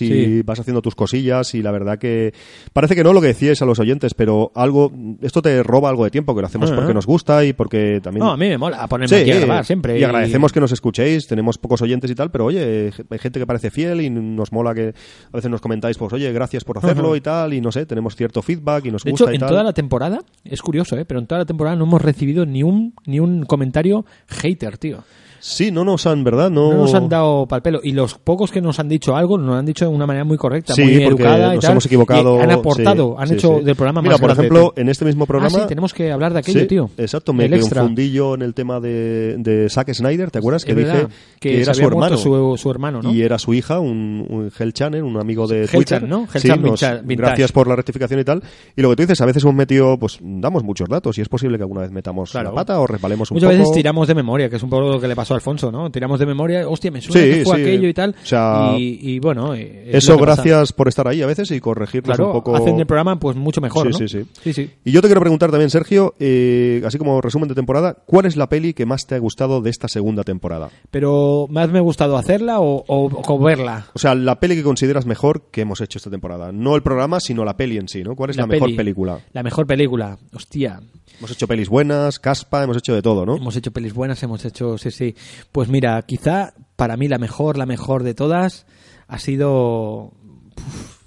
[0.01, 0.41] y Sí.
[0.43, 2.33] vas haciendo tus cosillas y la verdad que
[2.73, 4.91] parece que no lo que decíais a los oyentes, pero algo,
[5.21, 8.25] esto te roba algo de tiempo, que lo hacemos porque nos gusta y porque también...
[8.25, 9.99] No, a mí me mola ponerme Sí, aquí a grabar siempre.
[9.99, 13.45] Y agradecemos que nos escuchéis, tenemos pocos oyentes y tal, pero oye, hay gente que
[13.47, 14.93] parece fiel y nos mola que
[15.31, 18.15] a veces nos comentáis, pues oye, gracias por hacerlo y tal, y no sé, tenemos
[18.15, 19.49] cierto feedback y nos De gusta hecho, y en tal.
[19.49, 21.05] toda la temporada, es curioso, ¿eh?
[21.05, 25.03] pero en toda la temporada no hemos recibido ni un, ni un comentario hater, tío.
[25.39, 26.49] Sí, no nos han, ¿verdad?
[26.49, 27.79] No, No nos han dado pal pelo.
[27.83, 30.23] Y los pocos que nos han dicho algo, nos lo han dicho de una manera
[30.25, 31.71] muy correcta, Sí, muy educada y nos tal.
[31.73, 32.37] hemos equivocado.
[32.37, 34.43] Y han aportado, sí, han sí, hecho del programa Mira, más por grande.
[34.47, 35.55] ejemplo, en este mismo programa...
[35.57, 36.89] Ah, sí, tenemos que hablar de aquello, tío.
[36.97, 40.61] Exacto, me confundí yo en el tema de, de Zack Snyder, ¿te acuerdas?
[40.63, 41.09] Es que dije verdad,
[41.39, 42.17] que, se era su hermano.
[42.17, 43.13] Su, su hermano, ¿no?
[43.13, 45.99] Y era su hija, un, un Hell Channel, un amigo de Hell Twitter.
[46.01, 46.27] Chan, ¿no?
[46.33, 46.81] Hell Chan nos-
[47.17, 48.41] gracias por la rectificación y tal.
[48.75, 51.29] Y lo que tú dices, a veces hemos metido, pues damos muchos datos y es
[51.29, 52.49] posible que alguna vez metamos Claro.
[52.49, 53.59] la pata o resbalemos un Muchas poco.
[53.59, 55.91] veces tiramos de memoria, que es un poco lo que le pasó a Alfonso, ¿no?
[55.91, 57.61] Tiramos de memoria, hostia, me suena Sí, que fue sí.
[57.63, 58.15] aquello y tal.
[58.21, 60.41] O sea, y, y bueno, eh, es Eso pasa.
[60.41, 62.55] gracias por estar ahí a veces y corregirnos Claro, un poco.
[62.55, 64.25] hacen el programa pues mucho mejor, Sí, ¿no?
[64.41, 64.69] sí, sí.
[64.85, 68.37] Y yo te quiero preguntar también, Sergio, eh, así como resumen de temporada, ¿cuál es
[68.37, 70.69] la peli que más te ha gustado de esta segunda temporada?
[70.91, 73.87] Pero más me ha gustado hacerla o, o- o verla.
[73.93, 76.51] O sea, la peli que consideras mejor que hemos hecho esta temporada.
[76.53, 78.15] No el programa, sino la peli en sí, ¿no?
[78.15, 78.77] ¿Cuál es la, mejor peli.
[78.77, 79.19] película?
[79.33, 80.17] La mejor película.
[80.33, 80.79] Hostia,
[81.17, 83.37] Hemos hecho pelis buenas, caspa, hemos hecho de todo, ¿no?
[83.37, 85.15] hemos hecho pelis buenas, hemos hecho, sí, sí.
[85.51, 88.65] Pues mira, quizá para mí la mejor, la mejor de todas
[89.07, 90.13] ha sido...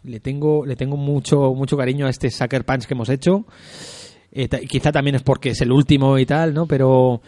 [0.02, 3.44] Le tengo, le tengo mucho, mucho cariño a este Sucker Punch que hemos hecho.
[4.32, 6.66] Eh, quizá también es porque es el último y tal, ¿no?
[6.66, 7.20] Pero...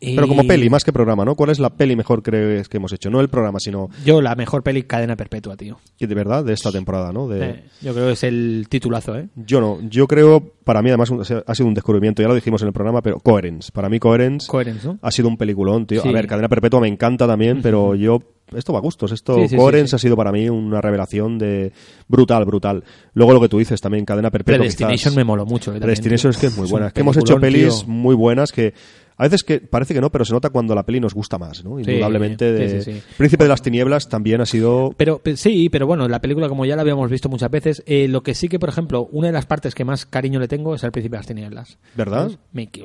[0.00, 1.34] Pero como peli, más que programa, ¿no?
[1.34, 3.10] ¿Cuál es la peli mejor crees que hemos hecho?
[3.10, 5.78] No el programa, sino Yo la mejor peli Cadena Perpetua, tío.
[5.98, 7.26] que de verdad de esta temporada, ¿no?
[7.26, 7.44] De...
[7.50, 9.28] Eh, yo creo que es el titulazo, ¿eh?
[9.34, 11.10] Yo no, yo creo, para mí además
[11.44, 13.72] ha sido un descubrimiento, ya lo dijimos en el programa, pero Coherence.
[13.72, 14.98] Para mí Coherence Coherence, ¿no?
[15.02, 16.00] ha sido un peliculón, tío.
[16.02, 16.08] Sí.
[16.08, 18.20] A ver, Cadena Perpetua me encanta también, pero yo...
[18.56, 19.12] Esto va a gustos.
[19.12, 21.70] Esto, Sí, sí, sí, Coherence ha sido para mí una revelación de
[22.08, 22.82] brutal, brutal.
[23.12, 24.56] Luego lo que tú dices también, Cadena Perpetua.
[24.60, 25.74] Predestination quizás- me moló mucho.
[25.74, 26.86] eh, Predestination es que es muy buena.
[26.86, 27.88] Es que hemos hecho pelis tío.
[27.92, 28.72] muy buenas que
[29.18, 31.62] a veces que parece que no, pero se nota cuando la peli nos gusta más,
[31.64, 31.78] ¿no?
[31.78, 32.52] Indudablemente.
[32.52, 33.02] de- sí, sí, sí.
[33.16, 36.64] Príncipe de las Tinieblas también ha sido Pero pe- sí, pero bueno, la película como
[36.64, 39.32] ya la habíamos visto muchas veces, eh, lo que sí que, por ejemplo, una de
[39.32, 41.78] las partes que más cariño le tengo es al Príncipe de las Tinieblas.
[41.96, 42.30] ¿Verdad?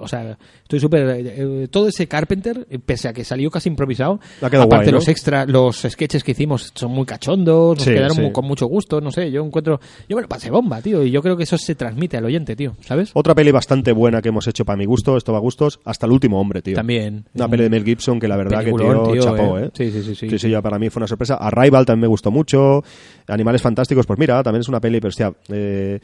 [0.01, 1.07] O sea, estoy súper...
[1.09, 1.23] eh,
[1.63, 4.91] eh, todo ese Carpenter, pese a que salió casi improvisado, aparte guay, ¿no?
[4.93, 8.65] los extras, los sketches que hicimos son muy cachondos, nos Sí, quedaron muy- con mucho
[8.65, 9.79] gusto, no sé, yo encuentro...
[10.09, 12.55] Yo me lo pasé bomba, tío, y yo creo que eso se transmite al oyente,
[12.55, 13.11] tío, ¿sabes?
[13.13, 16.05] Otra peli bastante buena que hemos hecho para mi gusto, esto va a gustos, hasta
[16.05, 16.75] el último hombre, tío.
[16.75, 17.25] También.
[17.33, 19.65] Una peli de Mel Gibson que la verdad que tío, tío, chapó, eh.
[19.65, 19.71] ¿eh?
[19.73, 20.29] Sí, sí, sí, sí.
[20.29, 21.35] Sí, sí, ya para mí fue una sorpresa.
[21.35, 22.83] Arrival también me gustó mucho.
[23.27, 25.99] Animales Fantásticos, pues mira, también es una peli, pero hostia, eh,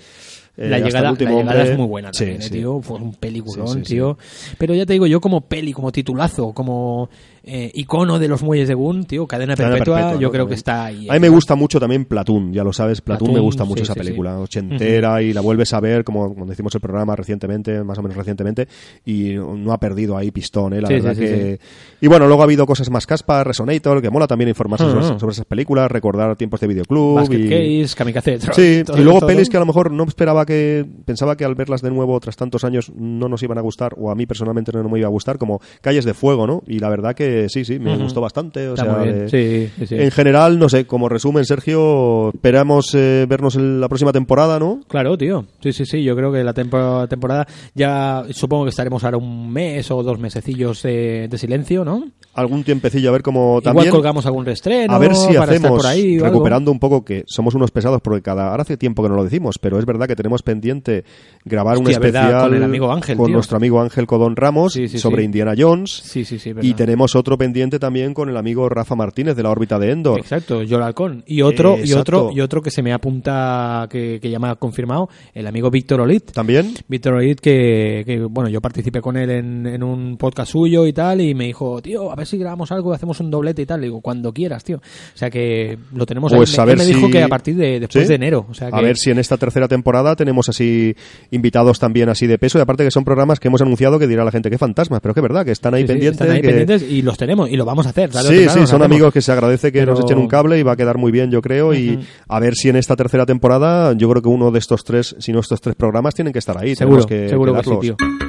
[0.58, 2.82] eh, la llegada, la llegada es muy buena Sí, también, eh, tío.
[2.82, 4.18] Fue un peliculón, tío.
[4.58, 7.10] Pero ya te digo, yo como peli, como titulazo, como
[7.44, 10.32] eh, icono de los muelles de Gun, tío, Cadena Cadena Perpetua, Perpetua, yo ¿no?
[10.32, 11.08] creo que está ahí.
[11.10, 13.84] A mí me gusta mucho también Platoon, ya lo sabes, Platoon, me Platoon, gusta mucho
[13.84, 17.98] esa película, ochentera y la vuelves a ver, como cuando hicimos el programa recientemente, más
[17.98, 18.68] o menos recientemente,
[19.06, 20.82] y no ha perdido ahí pistón, ¿eh?
[20.82, 21.60] la verdad que...
[22.02, 25.20] Y bueno, luego ha habido cosas más caspas, Resonator, que mola también informarse Ah, sobre,
[25.20, 27.82] sobre esas películas, recordar tiempos de videoclub Basket y...
[27.84, 28.40] Case, Kamikaze.
[28.54, 29.28] Sí, y luego todo.
[29.28, 30.86] pelis que a lo mejor no esperaba que.
[31.06, 34.12] Pensaba que al verlas de nuevo tras tantos años no nos iban a gustar, o
[34.12, 36.64] a mí personalmente no me iba a gustar, como Calles de Fuego, ¿no?
[36.68, 38.68] Y la verdad que sí, sí, me gustó bastante.
[38.70, 39.20] O Está sea, muy bien.
[39.26, 39.96] de- Sí, sí, sí.
[39.96, 44.82] En general, no sé, como resumen, Sergio, esperamos eh, vernos en la próxima temporada, ¿no?
[44.88, 45.46] Claro, tío.
[45.62, 46.04] Sí, sí, sí.
[46.04, 50.20] Yo creo que la tempo- temporada ya supongo que estaremos ahora un mes o dos
[50.20, 52.04] mesecillos eh, de silencio, ¿no?
[52.34, 53.88] Algún tiempecillo a ver cómo también.
[53.88, 56.36] Igual colgamos algún reestreno a ver si para hacemos, por ahí o algo.
[56.36, 59.24] recuperando un poco que somos unos pesados, porque cada ahora hace tiempo que no lo
[59.24, 61.04] decimos, pero es verdad que tenemos pendiente
[61.46, 64.88] grabar un verdad, especial con el amigo Ángel, con nuestro amigo Ángel Codón Ramos Sí,
[64.88, 65.26] sí, sobre sí.
[65.26, 66.16] Indiana Jones.
[66.62, 70.20] Y tenemos otro pendiente también con el amigo Rafa Martínez de la órbita de Endor.
[70.20, 71.24] Exacto, Joel Halcón.
[71.26, 74.50] Y otro, Eh, y otro, y otro que se me apunta, que, que ya me
[74.50, 76.32] ha confirmado, el amigo Víctor Olit.
[76.32, 76.74] También.
[76.88, 80.94] Víctor Olit, que, que, bueno, yo participé con él en, en un podcast suyo y
[80.94, 83.80] tal, y me dijo, tío, a ver si grabamos algo, hacemos un doblete y tal.
[83.82, 84.78] Le digo, cuando quieras, tío.
[84.78, 86.64] O sea que lo tenemos Pues ahí.
[86.64, 88.46] a Me- ver me dijo si- que a partir de después de enero.
[88.50, 90.96] O sea que, A ver si en esta tercera temporada tenemos así
[91.32, 94.24] invitados también así de peso y aparte que son programas que hemos anunciado que dirá
[94.24, 96.22] la gente que fantasmas, pero que es verdad que están ahí sí, pendientes.
[96.22, 98.14] están ahí que- pendientes y los tenemos, y lo vamos a hacer.
[98.14, 100.76] Sí, sí, son amigos que se agradece que nos echen un cable y va a
[100.76, 101.74] quedar muy bien, yo creo.
[101.74, 105.16] Y a ver si en esta tercera temporada, yo creo que uno de estos tres,
[105.20, 106.76] si no estos tres programas, tienen que estar ahí.
[106.76, 107.82] Seguro, que, seguro que que sí, darlos.
[107.98, 108.29] tío.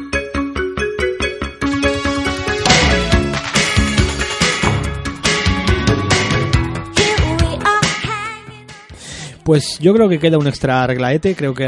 [9.51, 11.65] Pues yo creo que queda un extra reglaete, creo que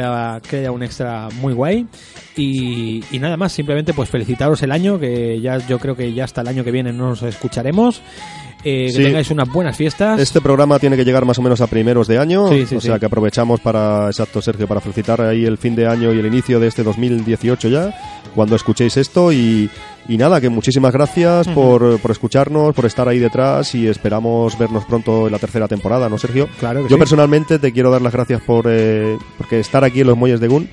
[0.49, 1.85] queda un extra muy guay.
[2.37, 6.23] Y, y nada más, simplemente pues felicitaros el año, que ya yo creo que ya
[6.23, 8.01] hasta el año que viene no nos escucharemos.
[8.65, 9.03] Eh, que Sí.
[9.03, 10.21] tengáis unas buenas fiestas.
[10.21, 12.81] Este programa tiene que llegar más o menos a primeros de año, Sí, sí, o
[12.81, 16.27] sea que aprovechamos para, exacto Sergio, para felicitar ahí el fin de año y el
[16.27, 17.93] inicio de este 2018 ya,
[18.37, 19.69] cuando escuchéis esto y,
[20.09, 24.85] y nada, que muchísimas gracias por, por escucharnos, por estar ahí detrás y esperamos vernos
[24.85, 26.49] pronto en la tercera temporada, ¿no Sergio?
[26.59, 26.99] Claro que Yo sí.
[26.99, 30.49] personalmente te quiero dar las gracias por eh, porque estar aquí en los Muelles de
[30.49, 30.69] Gun.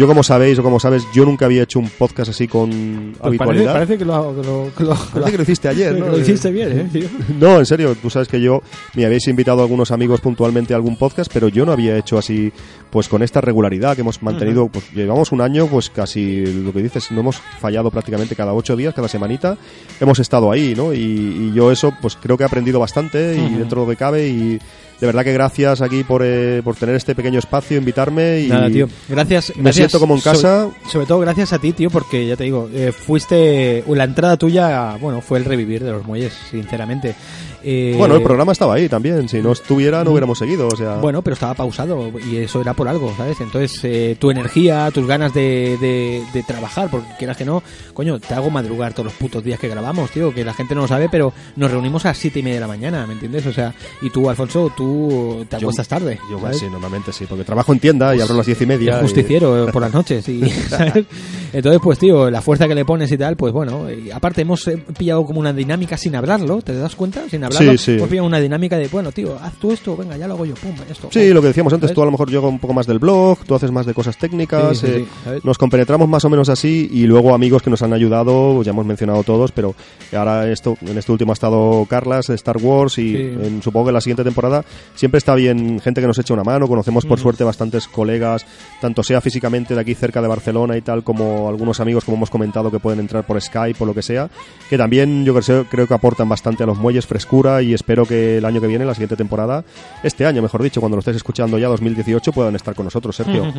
[0.00, 2.70] Yo como sabéis o como sabes, yo nunca había hecho un podcast así con
[3.18, 3.74] Pues habitualidad.
[3.74, 6.06] parece que lo, que lo, que lo- Parece que lo hiciste ayer, ¿no?
[6.08, 7.06] lo hiciste bien, ¿eh, tío?
[7.38, 8.62] No, en serio, tú sabes que yo
[8.94, 12.16] me habéis invitado a algunos amigos puntualmente a algún podcast, pero yo no había hecho
[12.16, 12.50] así,
[12.88, 16.80] pues con esta regularidad que hemos mantenido, pues llevamos un año, pues casi lo que
[16.82, 19.58] dices, no hemos fallado prácticamente cada ocho días, cada semanita,
[20.00, 20.94] hemos estado ahí, ¿no?
[20.94, 23.96] Y, y yo eso, pues creo que he aprendido bastante y dentro de lo que
[23.96, 24.58] cabe y
[25.00, 28.68] de verdad que gracias aquí por, eh, por tener este pequeño espacio, invitarme y Nada,
[28.68, 28.88] tío.
[29.08, 29.50] Gracias.
[29.56, 30.68] me gracias siento como en sobre- casa.
[30.90, 33.82] Sobre, todo gracias a ti, tío, porque ya te digo, eh, fuiste.
[33.88, 37.14] La entrada tuya, bueno, fue el revivir de los muelles, sinceramente.
[37.62, 40.96] Eh, Bueno, el programa estaba ahí también, si no estuviera no hubiéramos seguido, o sea...
[40.96, 43.40] Bueno, pero estaba pausado y eso era por algo, ¿sabes?
[43.40, 47.62] Entonces, eh, tu energía, tus ganas de, de, de trabajar, porque quieras que no,
[47.94, 50.82] coño, te hago madrugar todos los putos días que grabamos, tío, que la gente no
[50.82, 53.46] lo sabe, pero nos reunimos a las siete y media de la mañana, ¿me entiendes?
[53.46, 56.18] O sea, y tú, Alfonso, tú te Yo- acuestas tarde.
[56.30, 56.58] Yo, ¿sabes?
[56.58, 58.96] sí, normalmente sí, porque trabajo en tienda y abro a las diez y media.
[58.96, 61.04] Es justiciero eh, por las noches y ¿sabes?
[61.52, 64.66] entonces pues tío la fuerza que le pones y tal pues bueno y aparte hemos
[64.68, 67.96] eh, pillado como una dinámica sin hablarlo te das cuenta sin hablando, Sí, sí.
[67.98, 70.54] pues bien una dinámica de, bueno, tío, haz tú esto, venga, ya lo hago yo,
[70.54, 71.08] pum, esto.
[71.10, 71.94] Sí, lo que decíamos antes, ¿Sabes?
[71.94, 74.16] tú a lo mejor llego un poco más del blog, tú haces más de cosas
[74.16, 77.92] técnicas, Sí, eh, nos compenetramos más o menos así y luego amigos que nos han
[77.92, 79.74] ayudado, ya hemos mencionado todos, pero
[80.16, 83.90] ahora esto en este último ha estado Carlas de Star Wars y en- supongo que
[83.90, 87.18] en la siguiente temporada siempre está bien gente que nos echa una mano, conocemos por
[87.18, 88.44] suerte bastantes colegas,
[88.80, 92.30] tanto sea físicamente de aquí cerca de Barcelona y tal, como algunos amigos como hemos
[92.30, 94.28] comentado que pueden entrar por Skype o lo que sea,
[94.68, 98.38] que también yo creo, creo que aportan bastante a los muelles frescura y espero que
[98.38, 99.64] el año que viene, la siguiente temporada,
[100.02, 103.52] este año mejor dicho, cuando lo estés escuchando ya 2018, puedan estar con nosotros, Sergio.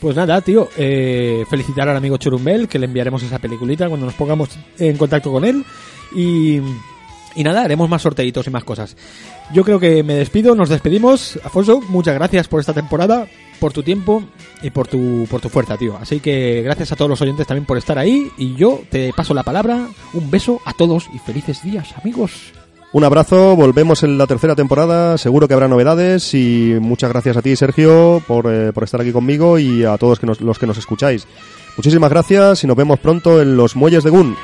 [0.00, 4.14] Pues nada, tío, eh, felicitar al amigo Churumbel, que le enviaremos esa peliculita cuando nos
[4.14, 5.64] pongamos en contacto con él.
[6.14, 6.60] Y,
[7.34, 8.96] y nada, haremos más sorteitos y más cosas.
[9.52, 11.38] Yo creo que me despido, nos despedimos.
[11.44, 13.26] Afonso, muchas gracias por esta temporada,
[13.58, 14.22] por tu tiempo
[14.62, 15.96] y por tu, por tu fuerza, tío.
[15.96, 18.30] Así que gracias a todos los oyentes también por estar ahí.
[18.38, 19.88] Y yo te paso la palabra.
[20.12, 22.52] Un beso a todos y felices días, amigos.
[22.92, 27.42] Un abrazo, volvemos en la tercera temporada, seguro que habrá novedades y muchas gracias a
[27.42, 31.24] ti, Sergio, por, eh, por estar aquí conmigo y a todos los que nos escucháis.
[31.76, 34.36] Muchísimas gracias y nos vemos pronto en los muelles de Gun.